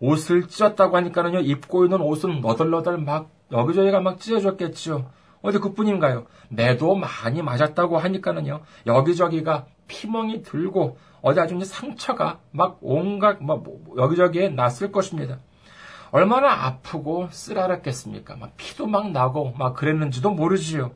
옷을 0.00 0.48
찢었다고 0.48 0.96
하니까는요, 0.96 1.40
입고 1.40 1.84
있는 1.84 2.00
옷은 2.00 2.40
너덜너덜 2.40 2.98
막 2.98 3.30
여기저기가 3.52 4.00
막 4.00 4.18
찢어졌겠죠. 4.18 5.10
어디 5.42 5.58
그뿐인가요? 5.58 6.26
매도 6.48 6.94
많이 6.94 7.42
맞았다고 7.42 7.98
하니까는요, 7.98 8.60
여기저기가 8.86 9.66
피멍이 9.88 10.42
들고 10.42 10.96
어디 11.22 11.40
아주 11.40 11.62
상처가 11.64 12.40
막 12.50 12.78
온갖 12.80 13.42
막 13.42 13.62
뭐, 13.62 13.78
뭐, 13.84 13.96
여기저기에 13.98 14.50
났을 14.50 14.90
것입니다. 14.90 15.38
얼마나 16.12 16.66
아프고 16.66 17.28
쓰라렸겠습니까? 17.30 18.36
막 18.36 18.56
피도 18.56 18.86
막 18.86 19.12
나고 19.12 19.52
막 19.56 19.74
그랬는지도 19.74 20.30
모르지요. 20.30 20.92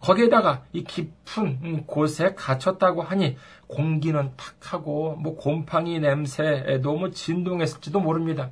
거기에다가 0.00 0.62
이 0.72 0.82
깊은 0.82 1.86
곳에 1.86 2.34
갇혔다고 2.34 3.02
하니 3.02 3.36
공기는 3.66 4.32
탁하고 4.36 5.16
뭐 5.16 5.36
곰팡이 5.36 6.00
냄새에 6.00 6.78
너무 6.78 7.10
진동했을지도 7.10 8.00
모릅니다. 8.00 8.50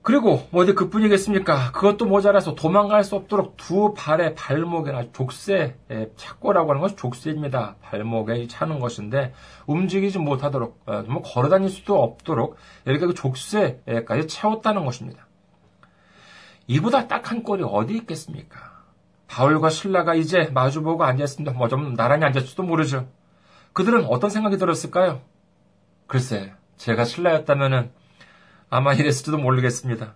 그리고 0.00 0.46
뭐 0.50 0.62
어디 0.62 0.72
그뿐이겠습니까? 0.72 1.72
그것도 1.72 2.06
모자라서 2.06 2.54
도망갈 2.54 3.04
수 3.04 3.14
없도록 3.14 3.58
두 3.58 3.92
발의 3.94 4.34
발목에나 4.36 5.12
족쇄 5.12 5.76
착고라고 6.16 6.70
하는 6.70 6.80
것이 6.80 6.96
족쇄입니다. 6.96 7.76
발목에 7.82 8.46
차는 8.46 8.80
것인데 8.80 9.34
움직이지 9.66 10.18
못하도록 10.18 10.80
어, 10.86 11.04
뭐 11.06 11.20
걸어다닐 11.20 11.68
수도 11.68 12.02
없도록 12.02 12.56
이렇게 12.86 13.04
그 13.04 13.12
족쇄까지 13.12 14.28
채웠다는 14.28 14.86
것입니다. 14.86 15.26
이보다 16.68 17.06
딱한 17.06 17.42
꼴이 17.42 17.62
어디 17.66 17.94
있겠습니까? 17.94 18.77
바울과 19.28 19.70
신라가 19.70 20.14
이제 20.14 20.50
마주보고 20.52 21.04
앉아있습니다. 21.04 21.52
뭐 21.56 21.68
좀 21.68 21.94
나란히 21.94 22.24
앉았지도 22.24 22.62
모르죠. 22.62 23.08
그들은 23.72 24.04
어떤 24.06 24.30
생각이 24.30 24.56
들었을까요? 24.56 25.20
글쎄, 26.06 26.52
제가 26.76 27.04
신라였다면은 27.04 27.90
아마 28.70 28.94
이랬을지도 28.94 29.38
모르겠습니다. 29.38 30.14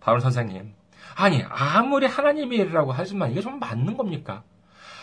바울 0.00 0.20
선생님. 0.20 0.74
아니, 1.14 1.44
아무리 1.48 2.06
하나님의 2.06 2.58
일이라고 2.58 2.92
하지만 2.92 3.30
이게 3.30 3.40
좀 3.40 3.58
맞는 3.58 3.96
겁니까? 3.96 4.42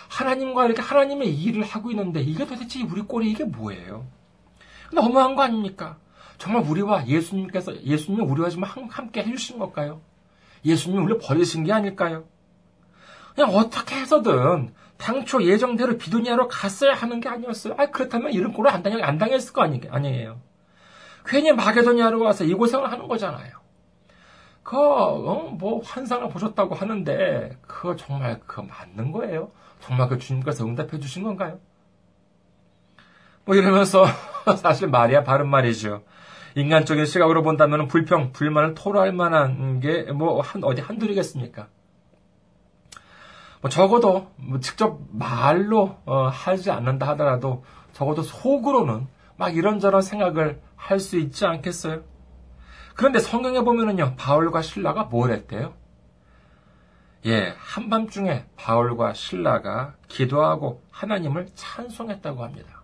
하나님과 0.09 0.65
이렇게 0.65 0.81
하나님의 0.81 1.35
일을 1.35 1.63
하고 1.63 1.91
있는데 1.91 2.21
이게 2.21 2.45
도대체 2.45 2.81
우리 2.83 3.01
꼴이 3.01 3.31
이게 3.31 3.43
뭐예요? 3.43 4.05
너무한 4.93 5.35
거 5.35 5.41
아닙니까? 5.43 5.97
정말 6.37 6.63
우리와 6.63 7.07
예수님께서, 7.07 7.83
예수님이 7.83 8.23
우리와 8.23 8.49
좀 8.49 8.63
함께 8.63 9.23
해주신 9.23 9.59
걸까요? 9.59 10.01
예수님이 10.63 11.01
우리를 11.03 11.21
버리신 11.21 11.63
게 11.63 11.73
아닐까요? 11.73 12.25
그냥 13.35 13.53
어떻게 13.53 13.95
해서든 13.95 14.73
당초 14.97 15.43
예정대로 15.43 15.97
비두니아로 15.97 16.47
갔어야 16.47 16.93
하는 16.93 17.19
게 17.19 17.27
아니었어요. 17.27 17.75
아, 17.77 17.87
그렇다면 17.87 18.31
이런 18.31 18.53
꼴을 18.53 18.71
안, 18.71 18.81
당했, 18.81 19.03
안 19.03 19.17
당했을 19.17 19.53
거 19.53 19.61
아니, 19.61 19.81
아니에요. 19.89 20.39
괜히 21.25 21.51
마게도니아로 21.51 22.21
와서 22.21 22.45
이 22.45 22.53
고생을 22.53 22.89
하는 22.91 23.07
거잖아요. 23.07 23.51
그, 24.63 24.77
어, 24.77 25.49
뭐, 25.51 25.81
환상을 25.83 26.27
보셨다고 26.29 26.75
하는데, 26.75 27.57
그거 27.67 27.95
정말, 27.95 28.39
그 28.47 28.61
맞는 28.61 29.11
거예요? 29.11 29.51
정말 29.79 30.07
그 30.07 30.17
주님께서 30.17 30.65
응답해 30.65 30.99
주신 30.99 31.23
건가요? 31.23 31.59
뭐 33.43 33.55
이러면서, 33.55 34.05
사실 34.57 34.87
말이야 34.87 35.23
바른 35.23 35.49
말이죠. 35.49 36.03
인간적인 36.55 37.05
시각으로 37.05 37.43
본다면 37.43 37.87
불평, 37.87 38.31
불만을 38.31 38.73
토로할 38.73 39.11
만한 39.11 39.81
게, 39.81 40.03
뭐, 40.11 40.41
한, 40.41 40.63
어디 40.63 40.81
한둘이겠습니까? 40.81 41.67
뭐 43.65 43.69
적어도, 43.71 44.31
뭐 44.35 44.59
직접 44.59 44.99
말로, 45.09 45.97
어, 46.05 46.27
하지 46.27 46.69
않는다 46.69 47.07
하더라도, 47.07 47.65
적어도 47.93 48.21
속으로는 48.21 49.07
막 49.37 49.57
이런저런 49.57 50.03
생각을 50.03 50.61
할 50.75 50.99
수 50.99 51.17
있지 51.17 51.47
않겠어요? 51.47 52.03
그런데 52.93 53.17
성경에 53.17 53.61
보면은요, 53.61 54.17
바울과 54.17 54.61
신라가 54.61 55.05
뭘 55.05 55.31
했대요? 55.31 55.73
예, 57.25 57.55
한밤중에 57.57 58.45
바울과 58.55 59.13
신라가 59.15 59.95
기도하고 60.09 60.83
하나님을 60.91 61.47
찬송했다고 61.55 62.43
합니다. 62.43 62.83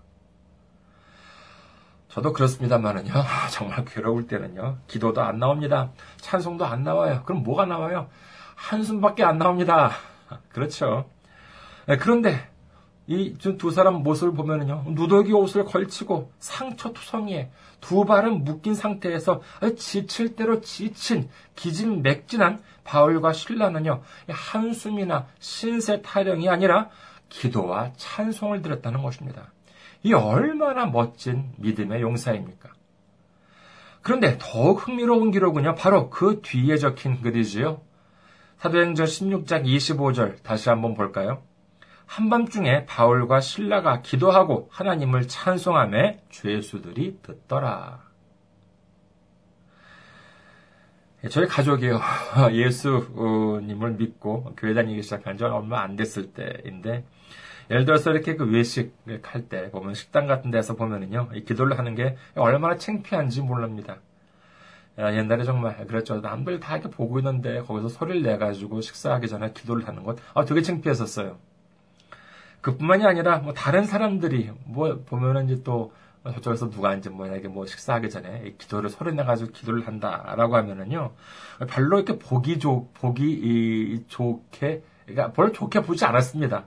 저도 2.07 2.33
그렇습니다만은요, 2.33 3.13
정말 3.53 3.85
괴로울 3.85 4.25
때는요, 4.25 4.79
기도도 4.87 5.21
안 5.21 5.37
나옵니다. 5.37 5.91
찬송도 6.21 6.65
안 6.65 6.83
나와요. 6.83 7.21
그럼 7.23 7.43
뭐가 7.43 7.67
나와요? 7.67 8.09
한숨밖에 8.55 9.23
안 9.23 9.37
나옵니다. 9.37 9.91
그렇죠. 10.49 11.09
예, 11.89 11.97
그런데 11.97 12.51
이 13.07 13.33
두 13.57 13.71
사람 13.71 14.03
모습을 14.03 14.33
보면은요, 14.33 14.85
누더기 14.89 15.33
옷을 15.33 15.65
걸치고 15.65 16.31
상처 16.39 16.93
투성이에 16.93 17.51
두 17.81 18.05
발은 18.05 18.43
묶인 18.43 18.73
상태에서 18.73 19.41
지칠 19.77 20.35
대로 20.35 20.61
지친 20.61 21.29
기진맥진한 21.55 22.61
바울과 22.83 23.33
신라는요, 23.33 24.01
한숨이나 24.29 25.27
신세 25.39 26.01
타령이 26.01 26.47
아니라 26.47 26.89
기도와 27.29 27.91
찬송을 27.97 28.61
드렸다는 28.61 29.01
것입니다. 29.01 29.51
이 30.03 30.13
얼마나 30.13 30.85
멋진 30.85 31.51
믿음의 31.57 32.01
용사입니까? 32.01 32.69
그런데 34.01 34.37
더욱 34.39 34.87
흥미로운 34.87 35.31
기록은요, 35.31 35.75
바로 35.75 36.09
그 36.09 36.41
뒤에 36.41 36.77
적힌 36.77 37.21
글이지요. 37.21 37.81
사도행전 38.61 39.07
16장 39.07 39.65
25절 39.65 40.43
다시 40.43 40.69
한번 40.69 40.93
볼까요? 40.93 41.41
한밤중에 42.05 42.85
바울과 42.85 43.39
신라가 43.39 44.01
기도하고 44.03 44.69
하나님을 44.71 45.27
찬송함에 45.27 46.21
죄수들이 46.29 47.17
듣더라. 47.23 48.03
예, 51.23 51.29
저희 51.29 51.47
가족이요. 51.47 52.01
예수님을 52.53 53.93
믿고 53.93 54.53
교회 54.55 54.75
다니기 54.75 55.01
시작한 55.01 55.37
지 55.37 55.43
얼마 55.43 55.81
안 55.81 55.95
됐을 55.95 56.31
때인데, 56.31 57.03
예를 57.71 57.85
들어서 57.85 58.11
이렇게 58.11 58.35
그 58.35 58.45
외식을 58.45 59.21
할 59.23 59.47
때 59.49 59.71
보면 59.71 59.95
식당 59.95 60.27
같은 60.27 60.51
데서 60.51 60.75
보면은요, 60.75 61.29
기도를 61.47 61.79
하는 61.79 61.95
게 61.95 62.15
얼마나 62.35 62.75
창피한지 62.75 63.41
모릅니다. 63.41 63.97
옛날에 64.97 65.43
정말 65.43 65.85
그랬죠. 65.87 66.19
남들 66.19 66.59
다 66.59 66.75
이렇게 66.77 66.89
보고 66.89 67.19
있는데 67.19 67.61
거기서 67.61 67.89
소리를 67.89 68.23
내가지고 68.23 68.81
식사하기 68.81 69.27
전에 69.27 69.53
기도를 69.53 69.87
하는 69.87 70.03
것, 70.03 70.17
아, 70.33 70.45
되게 70.45 70.61
창피했었어요. 70.61 71.37
그뿐만이 72.61 73.05
아니라 73.05 73.39
뭐 73.39 73.53
다른 73.53 73.85
사람들이 73.85 74.51
뭐 74.65 75.01
보면은 75.05 75.45
이제 75.45 75.63
또 75.63 75.93
저쪽에서 76.23 76.69
누가 76.69 76.93
이제 76.93 77.09
뭐에게 77.09 77.47
뭐 77.47 77.65
식사하기 77.65 78.09
전에 78.09 78.53
기도를 78.59 78.89
소리 78.89 79.13
내가지고 79.13 79.51
기도를 79.51 79.87
한다라고 79.87 80.55
하면은요 80.55 81.13
별로 81.67 81.97
이렇게 81.97 82.19
보기 82.19 82.59
좋 82.59 82.91
보기 82.93 84.05
좋게 84.07 84.83
그러니까 85.05 85.31
별로 85.31 85.51
좋게 85.51 85.81
보지 85.81 86.05
않았습니다. 86.05 86.65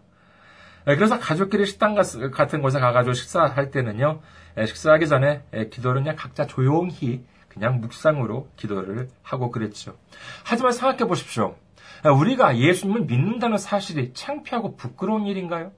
예, 0.88 0.96
그래서 0.96 1.18
가족끼리 1.18 1.64
식당 1.66 1.94
같은 1.94 2.62
곳에 2.62 2.80
가가지고 2.80 3.14
식사할 3.14 3.70
때는요 3.70 4.20
예, 4.58 4.66
식사하기 4.66 5.06
전에 5.06 5.42
예, 5.54 5.68
기도를 5.68 6.02
그냥 6.02 6.16
각자 6.16 6.46
조용히 6.46 7.24
그냥 7.54 7.80
묵상으로 7.80 8.48
기도를 8.56 9.08
하고 9.22 9.50
그랬죠. 9.50 9.96
하지만 10.44 10.72
생각해 10.72 11.06
보십시오. 11.08 11.56
우리가 12.04 12.58
예수님을 12.58 13.02
믿는다는 13.02 13.56
사실이 13.56 14.12
창피하고 14.12 14.76
부끄러운 14.76 15.26
일인가요? 15.26 15.72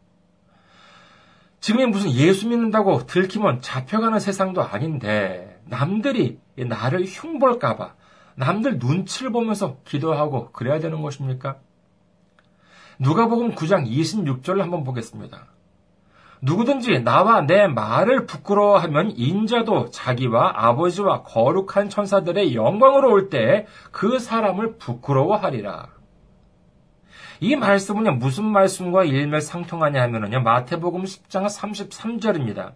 지금이 1.61 1.87
무슨 1.87 2.11
예수 2.11 2.49
믿는다고 2.49 3.07
들키면 3.07 3.61
잡혀가는 3.61 4.19
세상도 4.19 4.63
아닌데 4.63 5.61
남들이 5.65 6.39
나를 6.57 7.05
흉볼까봐 7.05 7.95
남들 8.37 8.79
눈치를 8.79 9.31
보면서 9.31 9.79
기도하고 9.85 10.53
그래야 10.53 10.79
되는 10.79 11.03
것입니까? 11.03 11.59
누가복음 12.99 13.55
9장 13.55 13.89
26절을 13.89 14.61
한번 14.61 14.85
보겠습니다. 14.85 15.47
누구든지 16.47 17.03
나와 17.03 17.41
내 17.43 17.67
말을 17.67 18.27
부끄러워하면 18.27 19.11
인자도 19.17 19.91
자기와 19.91 20.53
아버지와 20.55 21.23
거룩한 21.23 21.89
천사들의 21.91 22.55
영광으로 22.55 23.11
올 23.13 23.29
때 23.31 23.67
그 23.91 24.19
사람을 24.21 24.79
부끄러워하리라. 24.79 25.89
이 27.41 27.57
말씀은 27.57 28.19
무슨 28.19 28.45
말씀과 28.45 29.05
일맥상통하냐 29.05 30.01
하면요. 30.03 30.41
마태복음 30.41 31.03
10장 31.03 31.47
33절입니다. 31.47 32.73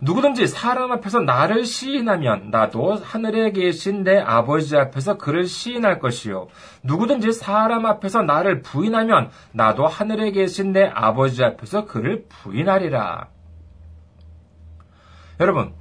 누구든지 0.00 0.46
사람 0.46 0.90
앞에서 0.92 1.20
나를 1.20 1.64
시인하면 1.64 2.50
나도 2.50 2.94
하늘에 2.94 3.52
계신 3.52 4.02
내 4.02 4.18
아버지 4.18 4.76
앞에서 4.76 5.16
그를 5.16 5.46
시인할 5.46 6.00
것이요. 6.00 6.48
누구든지 6.82 7.32
사람 7.32 7.86
앞에서 7.86 8.22
나를 8.22 8.62
부인하면 8.62 9.30
나도 9.52 9.86
하늘에 9.86 10.32
계신 10.32 10.72
내 10.72 10.90
아버지 10.92 11.44
앞에서 11.44 11.84
그를 11.84 12.24
부인하리라. 12.28 13.28
여러분, 15.40 15.74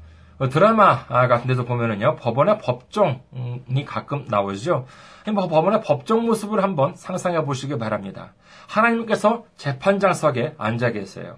드라마 0.49 1.05
같은 1.05 1.47
데서 1.47 1.65
보면은요, 1.65 2.15
법원의 2.15 2.59
법정이 2.59 3.85
가끔 3.85 4.25
나오죠. 4.27 4.85
뭐 5.33 5.47
법원의 5.47 5.81
법정 5.81 6.25
모습을 6.25 6.63
한번 6.63 6.95
상상해 6.95 7.43
보시기 7.43 7.77
바랍니다. 7.77 8.33
하나님께서 8.67 9.45
재판장석에 9.57 10.55
앉아 10.57 10.91
계세요. 10.91 11.37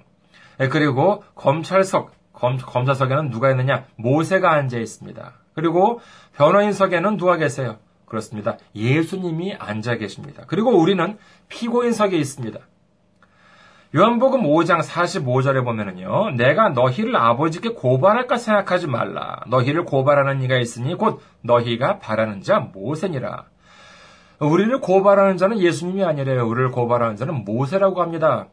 예, 0.61 0.69
그리고 0.69 1.23
검찰석, 1.35 2.11
검, 2.43 2.57
검사석에는 2.57 3.29
누가 3.29 3.51
있느냐? 3.51 3.85
모세가 3.95 4.51
앉아 4.51 4.77
있습니다. 4.77 5.33
그리고 5.55 6.01
변호인석에는 6.35 7.15
누가 7.15 7.37
계세요? 7.37 7.77
그렇습니다. 8.05 8.57
예수님이 8.75 9.55
앉아 9.57 9.95
계십니다. 9.95 10.43
그리고 10.47 10.71
우리는 10.71 11.17
피고인석에 11.47 12.17
있습니다. 12.17 12.59
요한복음 13.95 14.41
5장 14.43 14.83
45절에 14.83 15.63
보면은요, 15.63 16.31
내가 16.31 16.67
너희를 16.69 17.15
아버지께 17.15 17.69
고발할까 17.69 18.35
생각하지 18.35 18.87
말라. 18.87 19.39
너희를 19.47 19.85
고발하는 19.85 20.41
이가 20.41 20.57
있으니 20.57 20.95
곧 20.95 21.21
너희가 21.43 21.99
바라는 21.99 22.41
자 22.41 22.59
모세니라. 22.59 23.45
우리를 24.39 24.81
고발하는 24.81 25.37
자는 25.37 25.59
예수님이 25.59 26.03
아니래요. 26.03 26.45
우리를 26.45 26.71
고발하는 26.71 27.15
자는 27.15 27.45
모세라고 27.45 28.01
합니다. 28.01 28.47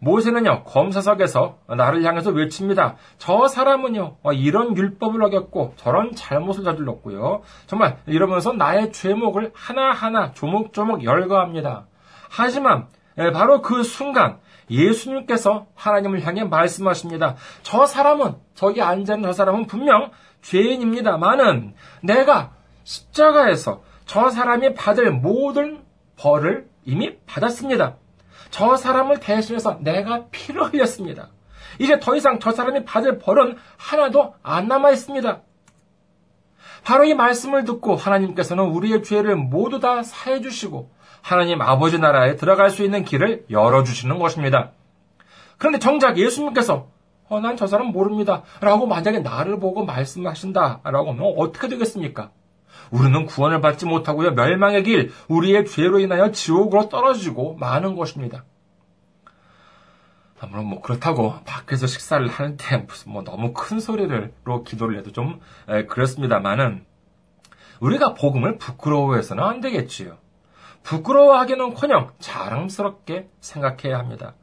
모세는요, 0.00 0.64
검사석에서 0.64 1.58
나를 1.68 2.02
향해서 2.04 2.30
외칩니다. 2.30 2.96
저 3.18 3.48
사람은요, 3.48 4.16
이런 4.34 4.76
율법을 4.76 5.22
어겼고, 5.22 5.74
저런 5.76 6.14
잘못을 6.14 6.64
저질렀고요. 6.64 7.42
정말 7.66 7.98
이러면서 8.06 8.52
나의 8.52 8.92
죄목을 8.92 9.52
하나하나 9.54 10.32
조목조목 10.32 11.04
열거합니다. 11.04 11.86
하지만, 12.30 12.88
예, 13.18 13.30
바로 13.30 13.60
그 13.60 13.82
순간, 13.82 14.38
예수님께서 14.70 15.66
하나님을 15.74 16.24
향해 16.24 16.44
말씀하십니다. 16.44 17.36
저 17.62 17.86
사람은, 17.86 18.36
저기 18.54 18.80
앉아있는 18.80 19.28
저 19.28 19.32
사람은 19.32 19.66
분명 19.66 20.10
죄인입니다만은, 20.42 21.74
내가 22.02 22.52
십자가에서 22.84 23.82
저 24.06 24.30
사람이 24.30 24.74
받을 24.74 25.12
모든 25.12 25.82
벌을 26.16 26.68
이미 26.84 27.16
받았습니다. 27.26 27.96
저 28.50 28.76
사람을 28.76 29.20
대신해서 29.20 29.78
내가 29.80 30.26
피를 30.30 30.64
흘렸습니다. 30.72 31.28
이제 31.78 31.98
더 32.00 32.16
이상 32.16 32.38
저 32.40 32.50
사람이 32.52 32.84
받을 32.84 33.18
벌은 33.18 33.56
하나도 33.76 34.34
안 34.42 34.68
남아 34.68 34.90
있습니다. 34.90 35.40
바로 36.84 37.04
이 37.04 37.14
말씀을 37.14 37.64
듣고 37.64 37.96
하나님께서는 37.96 38.64
우리의 38.64 39.02
죄를 39.02 39.36
모두 39.36 39.80
다 39.80 40.02
사해 40.02 40.40
주시고 40.40 40.90
하나님 41.22 41.60
아버지 41.60 41.98
나라에 41.98 42.36
들어갈 42.36 42.70
수 42.70 42.82
있는 42.82 43.04
길을 43.04 43.46
열어 43.50 43.84
주시는 43.84 44.18
것입니다. 44.18 44.72
그런데 45.58 45.78
정작 45.78 46.16
예수님께서 46.18 46.88
어, 47.28 47.38
난 47.40 47.56
저 47.56 47.66
사람 47.68 47.88
모릅니다. 47.88 48.42
라고 48.60 48.86
만약에 48.86 49.20
나를 49.20 49.60
보고 49.60 49.84
말씀하신다. 49.84 50.80
라고 50.84 51.12
하면 51.12 51.34
어떻게 51.36 51.68
되겠습니까? 51.68 52.30
우리는 52.90 53.26
구원을 53.26 53.60
받지 53.60 53.86
못하고요. 53.86 54.32
멸망의 54.32 54.82
길, 54.82 55.12
우리의 55.28 55.66
죄로 55.66 55.98
인하여 56.00 56.30
지옥으로 56.30 56.88
떨어지고 56.88 57.56
마는 57.56 57.96
것입니다. 57.96 58.44
물론 60.48 60.66
뭐 60.66 60.80
그렇다고 60.80 61.34
밖에서 61.44 61.86
식사를 61.86 62.26
할때 62.26 62.78
무슨 62.78 63.12
뭐 63.12 63.22
너무 63.22 63.52
큰 63.52 63.78
소리를로 63.78 64.64
기도를 64.64 64.98
해도 64.98 65.12
좀 65.12 65.38
에, 65.68 65.84
그렇습니다만은 65.84 66.86
우리가 67.80 68.14
복음을 68.14 68.58
부끄러워해서는 68.58 69.42
안 69.42 69.60
되겠지요. 69.60 70.18
부끄러워하기는커녕 70.82 72.12
자랑스럽게 72.18 73.28
생각해야 73.40 73.98
합니다. 73.98 74.34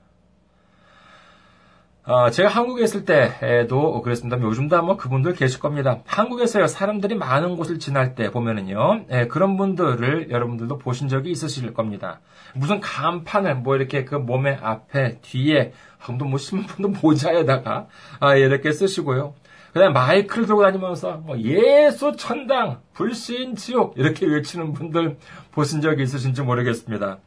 어, 2.08 2.30
제가 2.30 2.48
한국에 2.48 2.86
있을 2.86 3.04
때에도 3.04 4.02
그랬습니다. 4.02 4.40
요즘도 4.40 4.78
아마 4.78 4.96
그분들 4.96 5.34
계실 5.34 5.60
겁니다. 5.60 6.00
한국에서요, 6.06 6.68
사람들이 6.68 7.16
많은 7.16 7.58
곳을 7.58 7.80
지날 7.80 8.16
때 8.16 8.32
보면은요, 8.32 9.08
예, 9.12 9.28
그런 9.28 9.58
분들을 9.58 10.32
여러분들도 10.32 10.78
보신 10.78 11.10
적이 11.10 11.32
있으실 11.32 11.74
겁니다. 11.74 12.22
무슨 12.56 12.80
간판을 12.80 13.56
뭐 13.56 13.76
이렇게 13.76 14.06
그 14.06 14.16
몸의 14.16 14.58
앞에, 14.62 15.20
뒤에, 15.20 15.74
한도 15.98 16.24
뭐 16.24 16.40
신분도 16.40 17.00
모자에다가, 17.02 17.88
아, 18.22 18.36
이렇게 18.36 18.72
쓰시고요. 18.72 19.34
그 19.74 19.80
다음에 19.80 19.92
마이크를 19.92 20.48
들고 20.48 20.64
다니면서, 20.64 21.18
뭐, 21.26 21.38
예수 21.40 22.16
천당, 22.16 22.80
불신 22.94 23.58
지옥, 23.58 23.96
이렇게 23.98 24.26
외치는 24.26 24.72
분들 24.72 25.18
보신 25.52 25.82
적이 25.82 26.04
있으신지 26.04 26.42
모르겠습니다. 26.42 27.18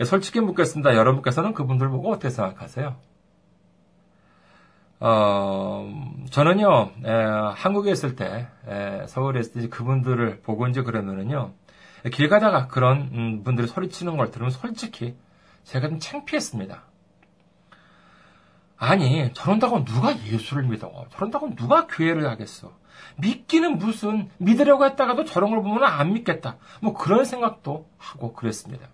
예, 0.00 0.04
솔직히 0.04 0.40
묻겠습니다. 0.40 0.96
여러분께서는 0.96 1.52
그분들 1.52 1.90
보고 1.90 2.10
어떻게 2.10 2.30
생각하세요? 2.30 3.11
어, 5.04 5.92
저는요, 6.30 6.92
에, 7.04 7.10
한국에 7.56 7.90
있을 7.90 8.14
때, 8.14 8.46
에, 8.68 9.04
서울에 9.08 9.40
있을 9.40 9.62
때 9.62 9.68
그분들을 9.68 10.42
보고 10.42 10.68
이제 10.68 10.82
그러면은요, 10.82 11.54
길 12.12 12.28
가다가 12.28 12.68
그런 12.68 13.10
음, 13.12 13.42
분들이 13.42 13.66
소리치는 13.66 14.16
걸 14.16 14.30
들으면 14.30 14.52
솔직히 14.52 15.16
제가 15.64 15.88
좀 15.88 15.98
창피했습니다. 15.98 16.84
아니, 18.76 19.32
저런다고 19.32 19.84
누가 19.84 20.16
예수를 20.24 20.62
믿어? 20.68 21.06
저런다고 21.10 21.56
누가 21.56 21.88
교회를 21.88 22.28
하겠어? 22.28 22.72
믿기는 23.16 23.78
무슨, 23.78 24.30
믿으려고 24.38 24.84
했다가도 24.84 25.24
저런 25.24 25.50
걸 25.50 25.64
보면 25.64 25.82
안 25.82 26.12
믿겠다. 26.12 26.58
뭐 26.80 26.94
그런 26.94 27.24
생각도 27.24 27.88
하고 27.98 28.34
그랬습니다. 28.34 28.86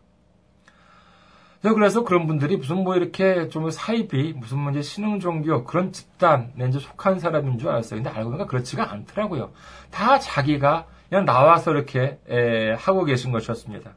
그래서 1.60 2.04
그런 2.04 2.26
분들이 2.26 2.56
무슨 2.56 2.84
뭐 2.84 2.94
이렇게 2.94 3.48
좀 3.48 3.70
사입이 3.70 4.34
무슨 4.36 4.58
뭐 4.58 4.80
신흥 4.80 5.18
종교 5.18 5.64
그런 5.64 5.92
집단에 5.92 6.52
이제 6.68 6.78
속한 6.78 7.18
사람인 7.18 7.58
줄 7.58 7.68
알았어요. 7.68 8.02
근데 8.02 8.10
알고 8.16 8.30
보니까 8.30 8.46
그렇지가 8.46 8.92
않더라고요. 8.92 9.52
다 9.90 10.18
자기가 10.18 10.86
그냥 11.08 11.24
나와서 11.24 11.72
이렇게 11.72 12.20
에, 12.28 12.72
하고 12.74 13.04
계신 13.04 13.32
것이었습니다. 13.32 13.92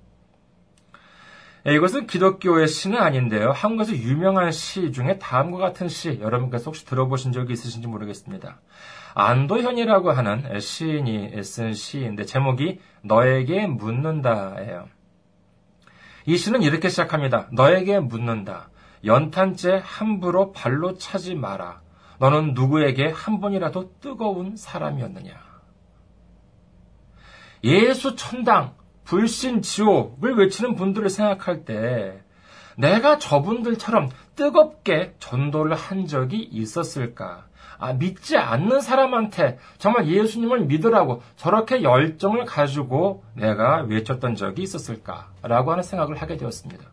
에, 1.67 1.75
이것은 1.75 2.07
기독교의 2.07 2.67
시는 2.67 2.97
아닌데요. 2.97 3.51
한국에서 3.51 3.95
유명한 3.95 4.51
시 4.51 4.91
중에 4.91 5.19
다음과 5.19 5.59
같은 5.59 5.87
시 5.87 6.19
여러분께서 6.19 6.65
혹시 6.65 6.85
들어보신 6.85 7.31
적이 7.31 7.53
있으신지 7.53 7.87
모르겠습니다. 7.87 8.59
안도현이라고 9.13 10.11
하는 10.11 10.59
시인이 10.59 11.43
쓴 11.43 11.73
시인데 11.73 12.25
제목이 12.25 12.79
너에게 13.03 13.67
묻는다예요. 13.67 14.87
이 16.25 16.37
시는 16.37 16.61
이렇게 16.61 16.89
시작합니다. 16.89 17.47
너에게 17.51 17.99
묻는다. 17.99 18.69
연탄재 19.03 19.81
함부로 19.83 20.51
발로 20.51 20.97
차지 20.97 21.35
마라. 21.35 21.81
너는 22.19 22.53
누구에게 22.53 23.07
한 23.07 23.39
번이라도 23.39 23.93
뜨거운 23.99 24.55
사람이었느냐? 24.55 25.33
예수 27.63 28.15
천당, 28.15 28.75
불신 29.03 29.61
지옥을 29.61 30.35
외치는 30.35 30.75
분들을 30.75 31.09
생각할 31.09 31.65
때 31.65 32.21
내가 32.77 33.17
저분들처럼 33.17 34.09
뜨겁게 34.35 35.15
전도를 35.19 35.75
한 35.75 36.07
적이 36.07 36.37
있었을까? 36.43 37.45
아, 37.81 37.93
믿지 37.93 38.37
않는 38.37 38.79
사람한테 38.79 39.57
정말 39.79 40.07
예수님을 40.07 40.65
믿으라고 40.65 41.23
저렇게 41.35 41.81
열정을 41.81 42.45
가지고 42.45 43.23
내가 43.33 43.81
외쳤던 43.81 44.35
적이 44.35 44.61
있었을까라고 44.61 45.71
하는 45.71 45.83
생각을 45.83 46.15
하게 46.15 46.37
되었습니다. 46.37 46.85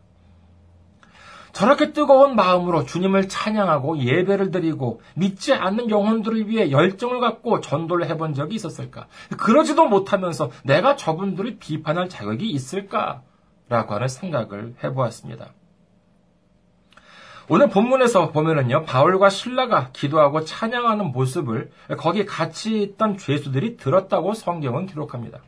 저렇게 1.51 1.93
뜨거운 1.93 2.35
마음으로 2.35 2.85
주님을 2.85 3.27
찬양하고 3.27 3.99
예배를 3.99 4.49
드리고 4.49 5.01
믿지 5.15 5.53
않는 5.53 5.91
영혼들을 5.91 6.47
위해 6.47 6.71
열정을 6.71 7.19
갖고 7.19 7.59
전도를 7.59 8.07
해본 8.09 8.33
적이 8.33 8.55
있었을까? 8.55 9.07
그러지도 9.37 9.87
못하면서 9.87 10.49
내가 10.63 10.95
저분들을 10.95 11.57
비판할 11.59 12.09
자격이 12.09 12.49
있을까 12.49 13.21
라고 13.67 13.93
하는 13.93 14.07
생각을 14.07 14.73
해보았습니다. 14.83 15.53
오늘 17.51 17.67
본문에서 17.67 18.29
보면은요, 18.31 18.85
바울과 18.85 19.29
신라가 19.29 19.89
기도하고 19.91 20.45
찬양하는 20.45 21.07
모습을 21.07 21.71
거기 21.97 22.23
같이 22.23 22.83
있던 22.83 23.17
죄수들이 23.17 23.75
들었다고 23.75 24.35
성경은 24.35 24.85
기록합니다. 24.85 25.39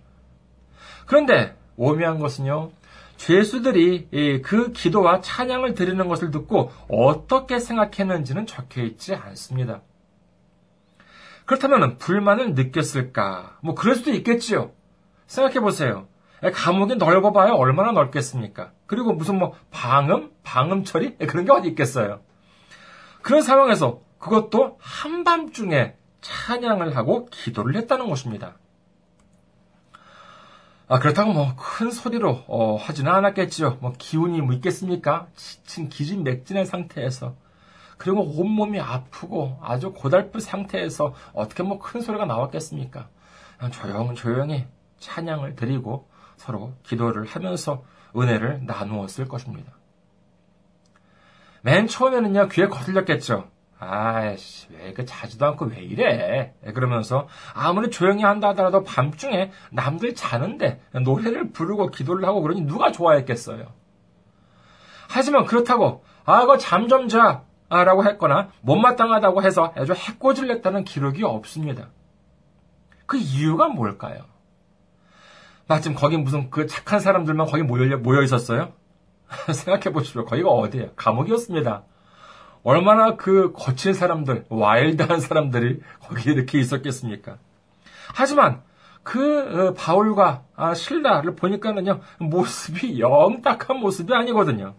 그런데 1.05 1.55
오묘한 1.77 2.17
것은요, 2.17 2.71
죄수들이 3.17 4.41
그 4.43 4.71
기도와 4.71 5.21
찬양을 5.21 5.75
드리는 5.75 6.07
것을 6.07 6.31
듣고 6.31 6.71
어떻게 6.89 7.59
생각했는지는 7.59 8.47
적혀 8.47 8.81
있지 8.81 9.13
않습니다. 9.13 9.81
그렇다면 11.45 11.99
불만을 11.99 12.55
느꼈을까? 12.55 13.59
뭐 13.61 13.75
그럴 13.75 13.93
수도 13.93 14.09
있겠지요. 14.09 14.71
생각해 15.27 15.59
보세요. 15.59 16.07
감옥이 16.51 16.95
넓어봐야 16.95 17.51
얼마나 17.51 17.91
넓겠습니까? 17.91 18.71
그리고 18.91 19.13
무슨 19.13 19.39
뭐 19.39 19.53
방음, 19.71 20.31
방음 20.43 20.83
처리 20.83 21.15
그런 21.25 21.45
게 21.45 21.51
어디 21.53 21.69
있겠어요? 21.69 22.19
그런 23.21 23.41
상황에서 23.41 24.01
그것도 24.19 24.79
한밤중에 24.81 25.95
찬양을 26.19 26.97
하고 26.97 27.27
기도를 27.27 27.77
했다는 27.77 28.09
것입니다. 28.09 28.57
아, 30.89 30.99
그렇다고 30.99 31.31
뭐 31.31 31.55
큰 31.55 31.89
소리로 31.89 32.43
어, 32.47 32.75
하지는 32.75 33.13
않았겠지요. 33.13 33.77
뭐 33.79 33.93
기운이 33.97 34.41
뭐 34.41 34.53
있겠습니까? 34.55 35.27
지친 35.37 35.87
기진맥진의 35.87 36.65
상태에서 36.65 37.35
그리고 37.97 38.23
온몸이 38.23 38.81
아프고 38.81 39.57
아주 39.61 39.93
고달픈 39.93 40.41
상태에서 40.41 41.13
어떻게 41.31 41.63
뭐 41.63 41.79
큰 41.79 42.01
소리가 42.01 42.25
나왔겠습니까? 42.25 43.07
조용 43.71 44.15
조용히 44.15 44.65
찬양을 44.99 45.55
드리고 45.55 46.09
서로 46.35 46.73
기도를 46.83 47.25
하면서 47.25 47.85
은혜를 48.15 48.65
나누었을 48.65 49.27
것입니다. 49.27 49.71
맨 51.61 51.87
처음에는요, 51.87 52.47
귀에 52.49 52.67
거슬렸겠죠. 52.67 53.49
아이씨, 53.79 54.67
왜 54.71 54.93
그 54.93 55.05
자지도 55.05 55.45
않고 55.47 55.65
왜 55.65 55.79
이래? 55.81 56.53
그러면서 56.73 57.27
아무리 57.53 57.89
조용히 57.89 58.23
한다 58.23 58.49
하더라도 58.49 58.83
밤중에 58.83 59.51
남들 59.71 60.13
자는데 60.13 60.81
노래를 61.03 61.51
부르고 61.51 61.87
기도를 61.87 62.25
하고 62.25 62.41
그러니 62.41 62.61
누가 62.61 62.91
좋아했겠어요? 62.91 63.65
하지만 65.09 65.45
그렇다고, 65.45 66.03
아, 66.25 66.41
그거 66.41 66.57
잠좀 66.57 67.07
자. 67.07 67.43
라고 67.69 68.03
했거나 68.03 68.49
못마땅하다고 68.61 69.43
해서 69.43 69.73
아주 69.77 69.93
해코지를 69.93 70.49
냈다는 70.55 70.83
기록이 70.83 71.23
없습니다. 71.23 71.87
그 73.05 73.15
이유가 73.15 73.69
뭘까요? 73.69 74.25
마침 75.71 75.95
거기 75.95 76.17
무슨 76.17 76.49
그 76.49 76.67
착한 76.67 76.99
사람들만 76.99 77.47
거기 77.47 77.63
모여, 77.63 77.97
모여 77.97 78.21
있었어요? 78.21 78.73
생각해 79.53 79.93
보십시오. 79.93 80.25
거기가 80.25 80.49
어디예요? 80.49 80.89
감옥이었습니다. 80.97 81.83
얼마나 82.63 83.15
그 83.15 83.53
거친 83.53 83.93
사람들, 83.93 84.45
와일드한 84.49 85.21
사람들이 85.21 85.79
거기 86.01 86.31
이렇게 86.31 86.59
있었겠습니까? 86.59 87.37
하지만 88.13 88.61
그 89.03 89.69
어, 89.69 89.73
바울과 89.73 90.43
아, 90.55 90.73
신라를 90.73 91.35
보니까는요 91.35 92.01
모습이 92.19 92.99
영 92.99 93.41
딱한 93.41 93.77
모습이 93.77 94.13
아니거든요. 94.13 94.75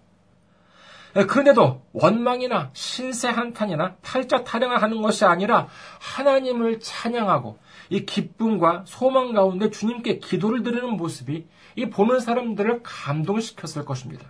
예, 1.16 1.24
그런데도 1.24 1.82
원망이나 1.92 2.70
신세 2.74 3.28
한탄이나 3.28 3.96
팔자 4.02 4.44
타령을 4.44 4.80
하는 4.82 5.02
것이 5.02 5.24
아니라 5.24 5.68
하나님을 6.00 6.80
찬양하고 6.80 7.58
이 7.90 8.04
기쁨과 8.06 8.84
소망 8.86 9.32
가운데 9.32 9.70
주님께 9.70 10.18
기도를 10.18 10.62
드리는 10.62 10.88
모습이 10.90 11.46
이 11.76 11.90
보는 11.90 12.20
사람들을 12.20 12.80
감동시켰을 12.82 13.84
것입니다. 13.84 14.26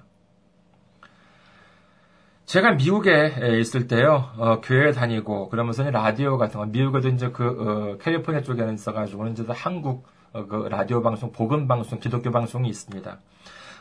제가 2.44 2.72
미국에 2.72 3.32
있을 3.60 3.86
때요, 3.86 4.30
어, 4.36 4.60
교회 4.60 4.92
다니고, 4.92 5.48
그러면서 5.48 5.88
라디오 5.90 6.36
같은 6.36 6.60
거, 6.60 6.66
미국에도 6.66 7.08
이제 7.08 7.30
그, 7.30 7.46
어, 7.46 7.98
캘리포니아 7.98 8.42
쪽에는 8.42 8.74
있어가지고, 8.74 9.28
이제 9.28 9.44
한국, 9.48 10.06
어, 10.32 10.44
그 10.46 10.66
라디오 10.68 11.02
방송, 11.02 11.32
복음 11.32 11.66
방송, 11.66 11.98
기독교 11.98 12.30
방송이 12.30 12.68
있습니다. 12.68 13.18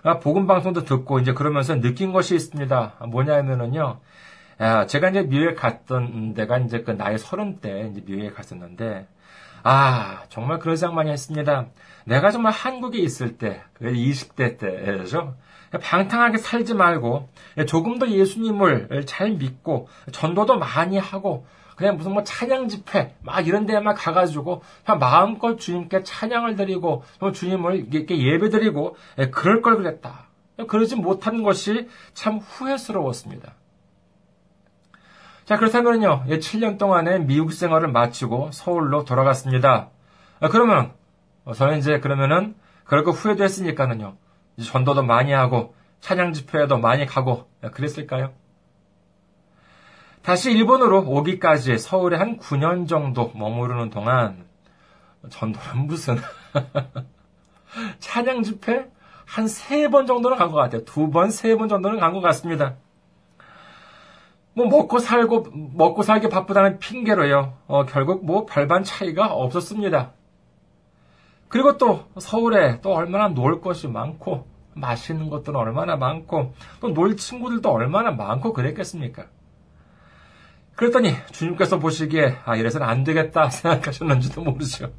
아, 0.04 0.20
복음 0.20 0.48
방송도 0.48 0.86
듣고, 0.86 1.20
이제 1.20 1.34
그러면서 1.34 1.82
느낀 1.82 2.14
것이 2.14 2.34
있습니다. 2.36 2.94
뭐냐면은요, 3.10 4.00
아, 4.60 4.86
제가 4.86 5.10
이제 5.10 5.24
미국에 5.24 5.56
갔던 5.56 6.34
데가 6.34 6.60
이제 6.60 6.82
그 6.84 6.92
나이 6.92 7.18
서른 7.18 7.58
때 7.58 7.90
이제 7.92 8.02
미국에 8.06 8.30
갔었는데, 8.30 9.08
아, 9.64 10.24
정말 10.30 10.60
그런 10.60 10.76
생각 10.76 10.96
많이 10.96 11.12
했습니다. 11.12 11.68
내가 12.06 12.32
정말 12.32 12.52
한국에 12.52 13.00
있을 13.00 13.38
때, 13.38 13.62
20대 13.82 14.58
때죠. 14.58 15.36
방탕하게 15.82 16.38
살지 16.38 16.74
말고 16.74 17.30
조금 17.68 17.98
더 17.98 18.10
예수님을 18.10 19.06
잘 19.06 19.32
믿고 19.32 19.88
전도도 20.12 20.58
많이 20.58 20.98
하고 20.98 21.46
그냥 21.78 21.96
무슨 21.96 22.12
뭐 22.12 22.24
찬양 22.24 22.68
집회 22.68 23.16
막 23.22 23.48
이런 23.48 23.66
데만 23.66 23.96
가가지고 23.96 24.64
그냥 24.86 25.00
마음껏 25.00 25.56
주님께 25.56 26.04
찬양을 26.04 26.56
드리고 26.58 27.04
주님을 27.34 27.88
이렇게 27.94 28.22
예배 28.22 28.50
드리고 28.50 28.98
그럴 29.32 29.62
걸 29.62 29.78
그랬다. 29.78 30.28
그러지 30.68 30.98
못한 30.98 31.42
것이 31.42 31.88
참 32.14 32.38
후회스러웠습니다. 32.38 33.54
자, 35.52 35.58
그렇다면요, 35.58 36.24
7년 36.30 36.78
동안의 36.78 37.26
미국 37.26 37.52
생활을 37.52 37.90
마치고 37.90 38.52
서울로 38.54 39.04
돌아갔습니다. 39.04 39.90
그러면, 40.50 40.94
저는 41.54 41.80
이제 41.80 42.00
그러면은, 42.00 42.56
그럴 42.86 43.04
거 43.04 43.12
후회도 43.12 43.44
했으니까는요, 43.44 44.16
전도도 44.64 45.04
많이 45.04 45.34
하고 45.34 45.76
찬양 46.00 46.32
집회에도 46.32 46.78
많이 46.78 47.06
가고 47.06 47.50
그랬을까요? 47.74 48.32
다시 50.22 50.54
일본으로 50.54 51.04
오기까지 51.06 51.78
서울에 51.80 52.16
한 52.16 52.40
9년 52.40 52.88
정도 52.88 53.34
머무르는 53.36 53.90
동안 53.90 54.46
전도는 55.30 55.86
무슨 55.86 56.16
찬양 58.00 58.44
집회 58.44 58.90
한 59.26 59.48
세 59.50 59.90
번 59.90 60.08
정도는 60.08 60.38
간 60.38 60.48
것 60.50 60.56
같아요. 60.56 60.86
두 60.86 61.10
번, 61.12 61.30
세 61.30 61.58
번 61.58 61.68
정도는 61.68 62.00
간 62.00 62.14
것 62.14 62.22
같습니다. 62.22 62.76
뭐 64.68 64.82
먹고 64.82 65.00
살고 65.00 65.48
먹고 65.74 66.04
살기 66.04 66.30
바쁘다는 66.30 66.80
핑계로요. 66.80 67.54
어, 67.68 67.86
결국 67.86 68.26
뭐 68.26 68.46
별반 68.46 68.84
차이가 68.84 69.28
없었습니다. 69.34 70.14
그리고 71.48 71.78
또 71.78 72.06
서울에 72.18 72.80
또 72.82 72.94
얼마나 72.94 73.28
놀 73.28 73.62
것이 73.62 73.88
많고 73.88 74.48
맛있는 74.74 75.30
것들은 75.30 75.60
얼마나 75.60 75.98
많고 75.98 76.54
또 76.80 76.88
놀 76.88 77.18
친구들도 77.18 77.70
얼마나 77.70 78.12
많고 78.12 78.54
그랬겠습니까? 78.54 79.26
그랬더니 80.76 81.14
주님께서 81.32 81.78
보시기에 81.80 82.38
아 82.46 82.56
이래서는 82.56 82.88
안 82.88 83.04
되겠다 83.04 83.50
생각하셨는지도 83.52 84.42
모르죠. 84.42 84.92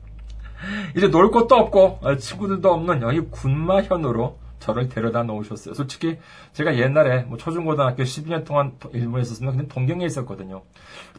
이제 0.97 1.09
놀 1.09 1.31
것도 1.31 1.55
없고 1.57 1.99
어, 2.03 2.17
친구들도 2.17 2.71
없는 2.71 3.03
여기 3.03 3.21
군마현으로 3.21 4.39
저를 4.63 4.89
데려다 4.89 5.23
놓으셨어요. 5.25 5.75
솔직히 5.75 6.19
제가 6.53 6.77
옛날에 6.79 7.23
뭐 7.25 7.37
초중고등학교 7.37 8.03
12년 8.05 8.45
동안 8.45 8.73
일본에 8.93 9.23
있었으면 9.23 9.53
그냥 9.53 9.69
동경에 9.69 10.05
있었거든요. 10.07 10.63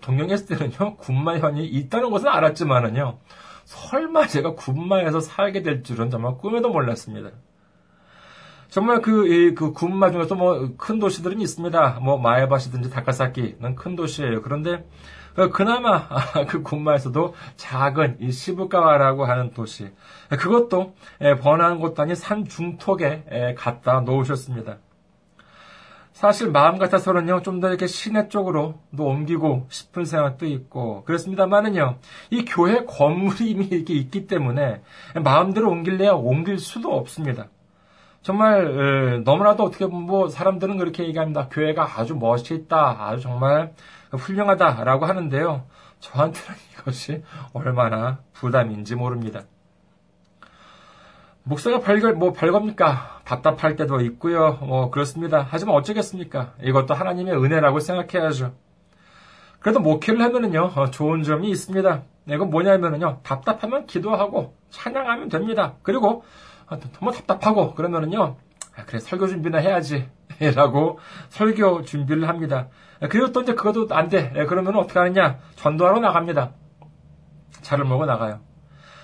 동경에 0.02 0.34
있을 0.34 0.58
때는요 0.58 0.96
군마현이 0.98 1.66
있다는 1.66 2.10
것은 2.10 2.30
알았지만은요 2.30 3.20
설마 3.66 4.28
제가 4.28 4.56
군마에서 4.56 5.20
살게 5.20 5.62
될 5.62 5.84
줄은 5.84 6.10
정말 6.10 6.38
꿈에도 6.38 6.70
몰랐습니다. 6.70 7.32
정말 8.70 9.02
그, 9.02 9.28
이, 9.28 9.54
그 9.54 9.72
군마 9.72 10.10
중에서 10.12 10.34
뭐 10.34 10.70
큰 10.78 10.98
도시들은 11.00 11.40
있습니다. 11.42 12.00
뭐 12.02 12.18
마에바시든지 12.18 12.90
다카사키는 12.90 13.76
큰 13.76 13.96
도시예요. 13.96 14.42
그런데 14.42 14.74
어, 14.74 14.84
그나마 15.52 16.08
그 16.48 16.62
군마에서도 16.62 17.34
작은 17.56 18.18
이 18.20 18.32
시부카와라고 18.32 19.26
하는 19.26 19.52
도시 19.52 19.90
그것도 20.30 20.94
번화한 21.42 21.80
곳도 21.80 22.02
아닌 22.04 22.16
산 22.16 22.46
중턱에 22.46 23.56
갖다 23.58 24.02
놓으셨습니다. 24.02 24.78
사실 26.14 26.52
마음 26.52 26.78
같아서는요, 26.78 27.42
좀 27.42 27.60
더 27.60 27.70
이렇게 27.70 27.88
시내 27.88 28.28
쪽으로 28.30 28.76
또 28.96 29.06
옮기고 29.06 29.66
싶은 29.70 30.06
생각도 30.06 30.46
있고, 30.46 31.04
그렇습니다만은요, 31.06 31.98
이 32.30 32.46
교회 32.46 32.86
건물이 32.86 33.50
이미 33.50 33.66
이렇게 33.66 33.96
있기 33.96 34.28
때문에 34.28 34.84
마음대로 35.24 35.72
옮길래야 35.72 36.12
옮길 36.12 36.60
수도 36.60 36.94
없습니다. 36.94 37.48
정말, 38.22 39.24
너무나도 39.26 39.64
어떻게 39.64 39.88
보면 39.88 40.04
뭐 40.04 40.30
사람들은 40.30 40.78
그렇게 40.78 41.04
얘기합니다. 41.08 41.50
교회가 41.50 42.00
아주 42.00 42.16
멋있다, 42.16 43.08
아주 43.08 43.24
정말 43.24 43.74
훌륭하다라고 44.18 45.06
하는데요. 45.06 45.66
저한테는 46.00 46.60
이것이 46.74 47.24
얼마나 47.54 48.20
부담인지 48.34 48.96
모릅니다. 48.96 49.44
목사가 51.46 51.80
별걸, 51.80 52.14
뭐, 52.14 52.32
별겁니까? 52.32 53.22
답답할 53.26 53.76
때도 53.76 54.00
있고요. 54.02 54.54
뭐, 54.62 54.90
그렇습니다. 54.90 55.46
하지만 55.50 55.76
어쩌겠습니까? 55.76 56.54
이것도 56.62 56.94
하나님의 56.94 57.36
은혜라고 57.36 57.80
생각해야죠. 57.80 58.54
그래도 59.60 59.80
목회를 59.80 60.22
하면은요, 60.22 60.72
어, 60.76 60.90
좋은 60.90 61.24
점이 61.24 61.50
있습니다. 61.50 62.04
이건 62.28 62.50
뭐냐면은요, 62.50 63.20
답답하면 63.24 63.86
기도하고 63.86 64.56
찬양하면 64.70 65.30
됩니다. 65.30 65.76
그리고, 65.84 66.24
어, 66.70 66.80
너무 66.80 67.12
답답하고, 67.12 67.74
그러면은요, 67.74 68.38
아, 68.76 68.86
그래, 68.86 69.00
설교 69.00 69.28
준비나 69.28 69.60
해야지. 69.60 70.10
라고 70.56 71.00
설교 71.30 71.84
준비를 71.84 72.28
합니다. 72.28 72.68
그리고 73.10 73.32
또 73.32 73.42
이제 73.42 73.54
그것도 73.54 73.88
안 73.92 74.10
돼. 74.10 74.32
그러면 74.48 74.76
어떻게 74.78 75.00
하느냐? 75.00 75.40
전도하러 75.56 76.00
나갑니다. 76.00 76.52
차를 77.62 77.86
몰고 77.86 78.06
나가요. 78.06 78.42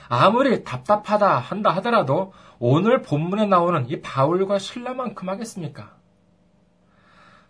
아무리 0.08 0.64
답답하다 0.64 1.38
한다 1.38 1.70
하더라도 1.78 2.34
오늘 2.58 3.02
본문에 3.02 3.46
나오는 3.46 3.90
이 3.90 4.02
바울과 4.02 4.60
신라만큼 4.60 5.30
하겠습니까? 5.30 5.94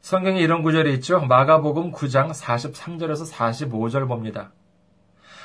성경에 0.01 0.39
이런 0.39 0.61
구절이 0.61 0.93
있죠. 0.95 1.19
마가복음 1.21 1.91
9장 1.91 2.31
43절에서 2.31 3.31
45절 3.31 4.07
봅니다. 4.07 4.51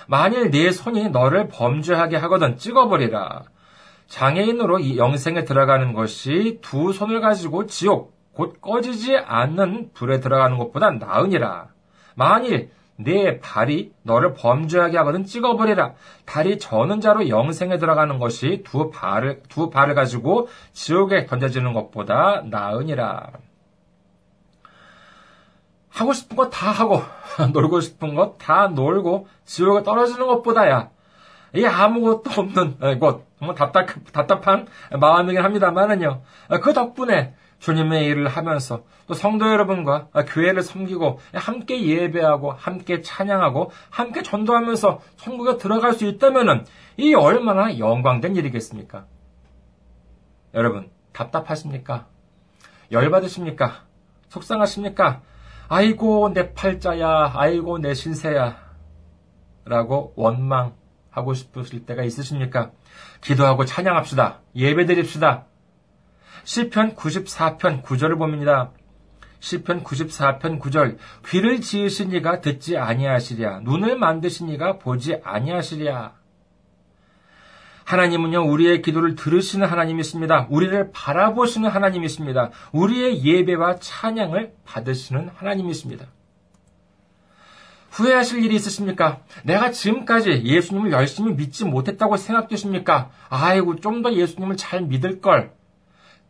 만일 0.07 0.51
네 0.51 0.71
손이 0.71 1.11
너를 1.11 1.49
범죄하게 1.49 2.17
하거든 2.17 2.57
찍어버리라. 2.57 3.45
장애인으로 4.07 4.81
이 4.81 4.99
영생에 4.99 5.45
들어가는 5.45 5.93
것이 5.95 6.59
두 6.61 6.93
손을 6.93 7.21
가지고 7.21 7.67
지옥, 7.67 8.14
곧 8.35 8.61
꺼지지 8.61 9.17
않는 9.17 9.91
불에 9.95 10.21
들어가는 10.21 10.59
것보다 10.59 10.91
나으니라. 10.91 11.69
만일 12.15 12.71
내 12.97 13.41
발이 13.41 13.93
너를 14.03 14.35
범죄하게 14.35 14.97
하거든 14.99 15.25
찍어버리라. 15.25 15.95
다리 16.25 16.59
저는 16.59 17.01
자로 17.01 17.29
영생에 17.29 17.79
들어가는 17.79 18.19
것이 18.19 18.63
두 18.65 18.91
발을, 18.91 19.43
두 19.49 19.71
발을 19.71 19.95
가지고 19.95 20.49
지옥에 20.73 21.27
던져지는 21.27 21.73
것보다 21.73 22.43
나으니라. 22.49 23.31
하고 25.91 26.13
싶은 26.13 26.37
거 26.37 26.51
다 26.51 26.71
하고, 26.71 27.03
놀고 27.53 27.81
싶은 27.81 28.15
거다 28.15 28.69
놀고, 28.69 29.29
지옥에 29.45 29.85
떨어지는 29.85 30.27
것보다야, 30.27 30.91
이 31.55 31.65
아무것도 31.65 32.31
없는 32.37 32.99
곳, 32.99 33.27
정말 33.39 33.55
답답, 33.57 33.87
답답한 34.13 34.67
마음이긴 34.91 35.43
합니다만은요, 35.43 36.23
그 36.63 36.73
덕분에 36.73 37.35
주님의 37.65 38.05
일을 38.05 38.29
하면서 38.29 38.85
또 39.07 39.15
성도 39.15 39.49
여러분과 39.49 40.09
교회를 40.27 40.63
섬기고 40.63 41.19
함께 41.33 41.83
예배하고 41.83 42.53
함께 42.53 43.01
찬양하고 43.01 43.71
함께 43.89 44.23
전도하면서 44.23 45.01
천국에 45.17 45.57
들어갈 45.57 45.95
수 45.95 46.05
있다면은 46.05 46.67
이 46.99 47.15
얼마나 47.15 47.79
영광된 47.79 48.37
일이겠습니까? 48.37 49.07
여러분 50.53 50.91
답답하십니까? 51.15 52.07
열받으십니까? 52.93 53.85
속상하십니까? 54.29 55.23
아이고 55.69 56.35
내 56.35 56.53
팔자야, 56.53 57.33
아이고 57.35 57.79
내 57.79 57.95
신세야 57.95 58.59
라고 59.65 60.13
원망하고 60.17 61.33
싶으실 61.33 61.87
때가 61.87 62.03
있으십니까? 62.03 62.73
기도하고 63.23 63.65
찬양합시다. 63.65 64.41
예배드립시다. 64.55 65.47
시편 66.45 66.95
94편 66.95 67.83
9절을 67.83 68.19
봅니다. 68.19 68.71
시편 69.41 69.83
94편 69.83 70.61
9절 70.61 70.97
귀를 71.27 71.61
지으신 71.61 72.13
이가 72.13 72.41
듣지 72.41 72.77
아니하시랴 72.77 73.61
눈을 73.61 73.97
만드신 73.99 74.49
이가 74.51 74.79
보지 74.79 75.21
아니하시랴 75.23 76.15
하나님은요 77.85 78.47
우리의 78.51 78.81
기도를 78.81 79.15
들으시는 79.15 79.67
하나님이십니다. 79.67 80.47
우리를 80.49 80.91
바라보시는 80.93 81.69
하나님이십니다. 81.69 82.51
우리의 82.73 83.23
예배와 83.25 83.77
찬양을 83.81 84.55
받으시는 84.65 85.31
하나님이십니다. 85.35 86.07
후회하실 87.91 88.43
일이 88.45 88.57
있으십니까? 88.57 89.21
내가 89.45 89.71
지금까지 89.71 90.43
예수님을 90.45 90.93
열심히 90.93 91.33
믿지 91.35 91.65
못했다고 91.65 92.17
생각되십니까? 92.17 93.11
아이고 93.29 93.77
좀 93.77 94.03
더 94.03 94.13
예수님을 94.13 94.57
잘 94.57 94.83
믿을 94.83 95.21
걸. 95.21 95.53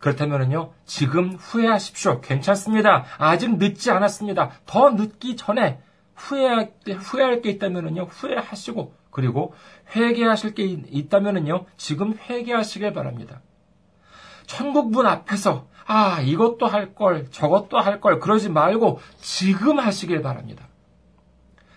그렇다면요, 0.04 0.74
지금 0.84 1.32
후회하십시오. 1.32 2.20
괜찮습니다. 2.20 3.06
아직 3.16 3.56
늦지 3.56 3.90
않았습니다. 3.90 4.50
더 4.66 4.90
늦기 4.90 5.34
전에 5.34 5.80
후회할, 6.14 6.72
후회할 6.86 7.40
게 7.40 7.48
있다면요, 7.48 8.02
후회하시고, 8.02 8.92
그리고 9.10 9.54
회개하실 9.96 10.52
게 10.52 10.64
있다면요, 10.64 11.64
지금 11.78 12.18
회개하시길 12.18 12.92
바랍니다. 12.92 13.40
천국 14.44 14.90
문 14.90 15.06
앞에서, 15.06 15.68
아, 15.86 16.20
이것도 16.20 16.66
할 16.66 16.94
걸, 16.94 17.30
저것도 17.30 17.78
할 17.78 18.02
걸, 18.02 18.20
그러지 18.20 18.50
말고 18.50 19.00
지금 19.22 19.78
하시길 19.78 20.20
바랍니다. 20.20 20.68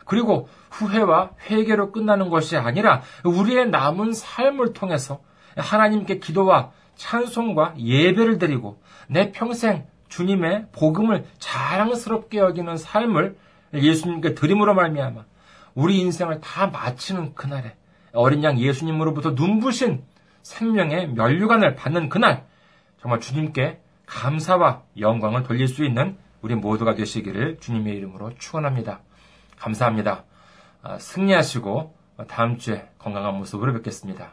그리고 0.04 0.50
후회와 0.70 1.32
회개로 1.50 1.94
끝나는 1.94 2.30
것이 2.30 2.58
아니라 2.58 3.04
우리의 3.24 3.70
남은 3.70 4.12
삶을 4.12 4.74
통해서 4.74 5.22
하나님께 5.56 6.20
기도와 6.20 6.72
찬송과 6.98 7.76
예배를 7.78 8.38
드리고 8.38 8.82
내 9.08 9.32
평생 9.32 9.86
주님의 10.10 10.68
복음을 10.72 11.26
자랑스럽게 11.40 12.40
여기는 12.40 12.78
삶을 12.78 13.38
예수님께 13.74 14.34
드림으로 14.34 14.74
말미암아 14.74 15.26
우리 15.76 16.00
인생을 16.00 16.42
다 16.42 16.68
마치는 16.68 17.36
그날에 17.36 17.76
어린 18.14 18.44
양 18.44 18.60
예수님으로부터 18.60 19.32
눈부신 19.32 20.04
생명의 20.42 21.10
면류관을 21.10 21.76
받는 21.76 22.10
그날 22.10 22.46
정말 23.02 23.20
주님께 23.20 23.80
감사와 24.06 24.84
영광을 25.00 25.44
돌릴 25.44 25.68
수 25.68 25.86
있는 25.86 26.18
우리 26.42 26.56
모두가 26.56 26.96
되시기를 26.96 27.58
주님의 27.60 27.96
이름으로 27.96 28.34
축원합니다. 28.38 29.02
감사합니다. 29.60 30.24
아, 30.82 30.98
승리하시고 30.98 31.96
다음 32.28 32.58
주에 32.58 32.90
건강한 32.98 33.36
모습으로 33.36 33.74
뵙겠습니다. 33.74 34.32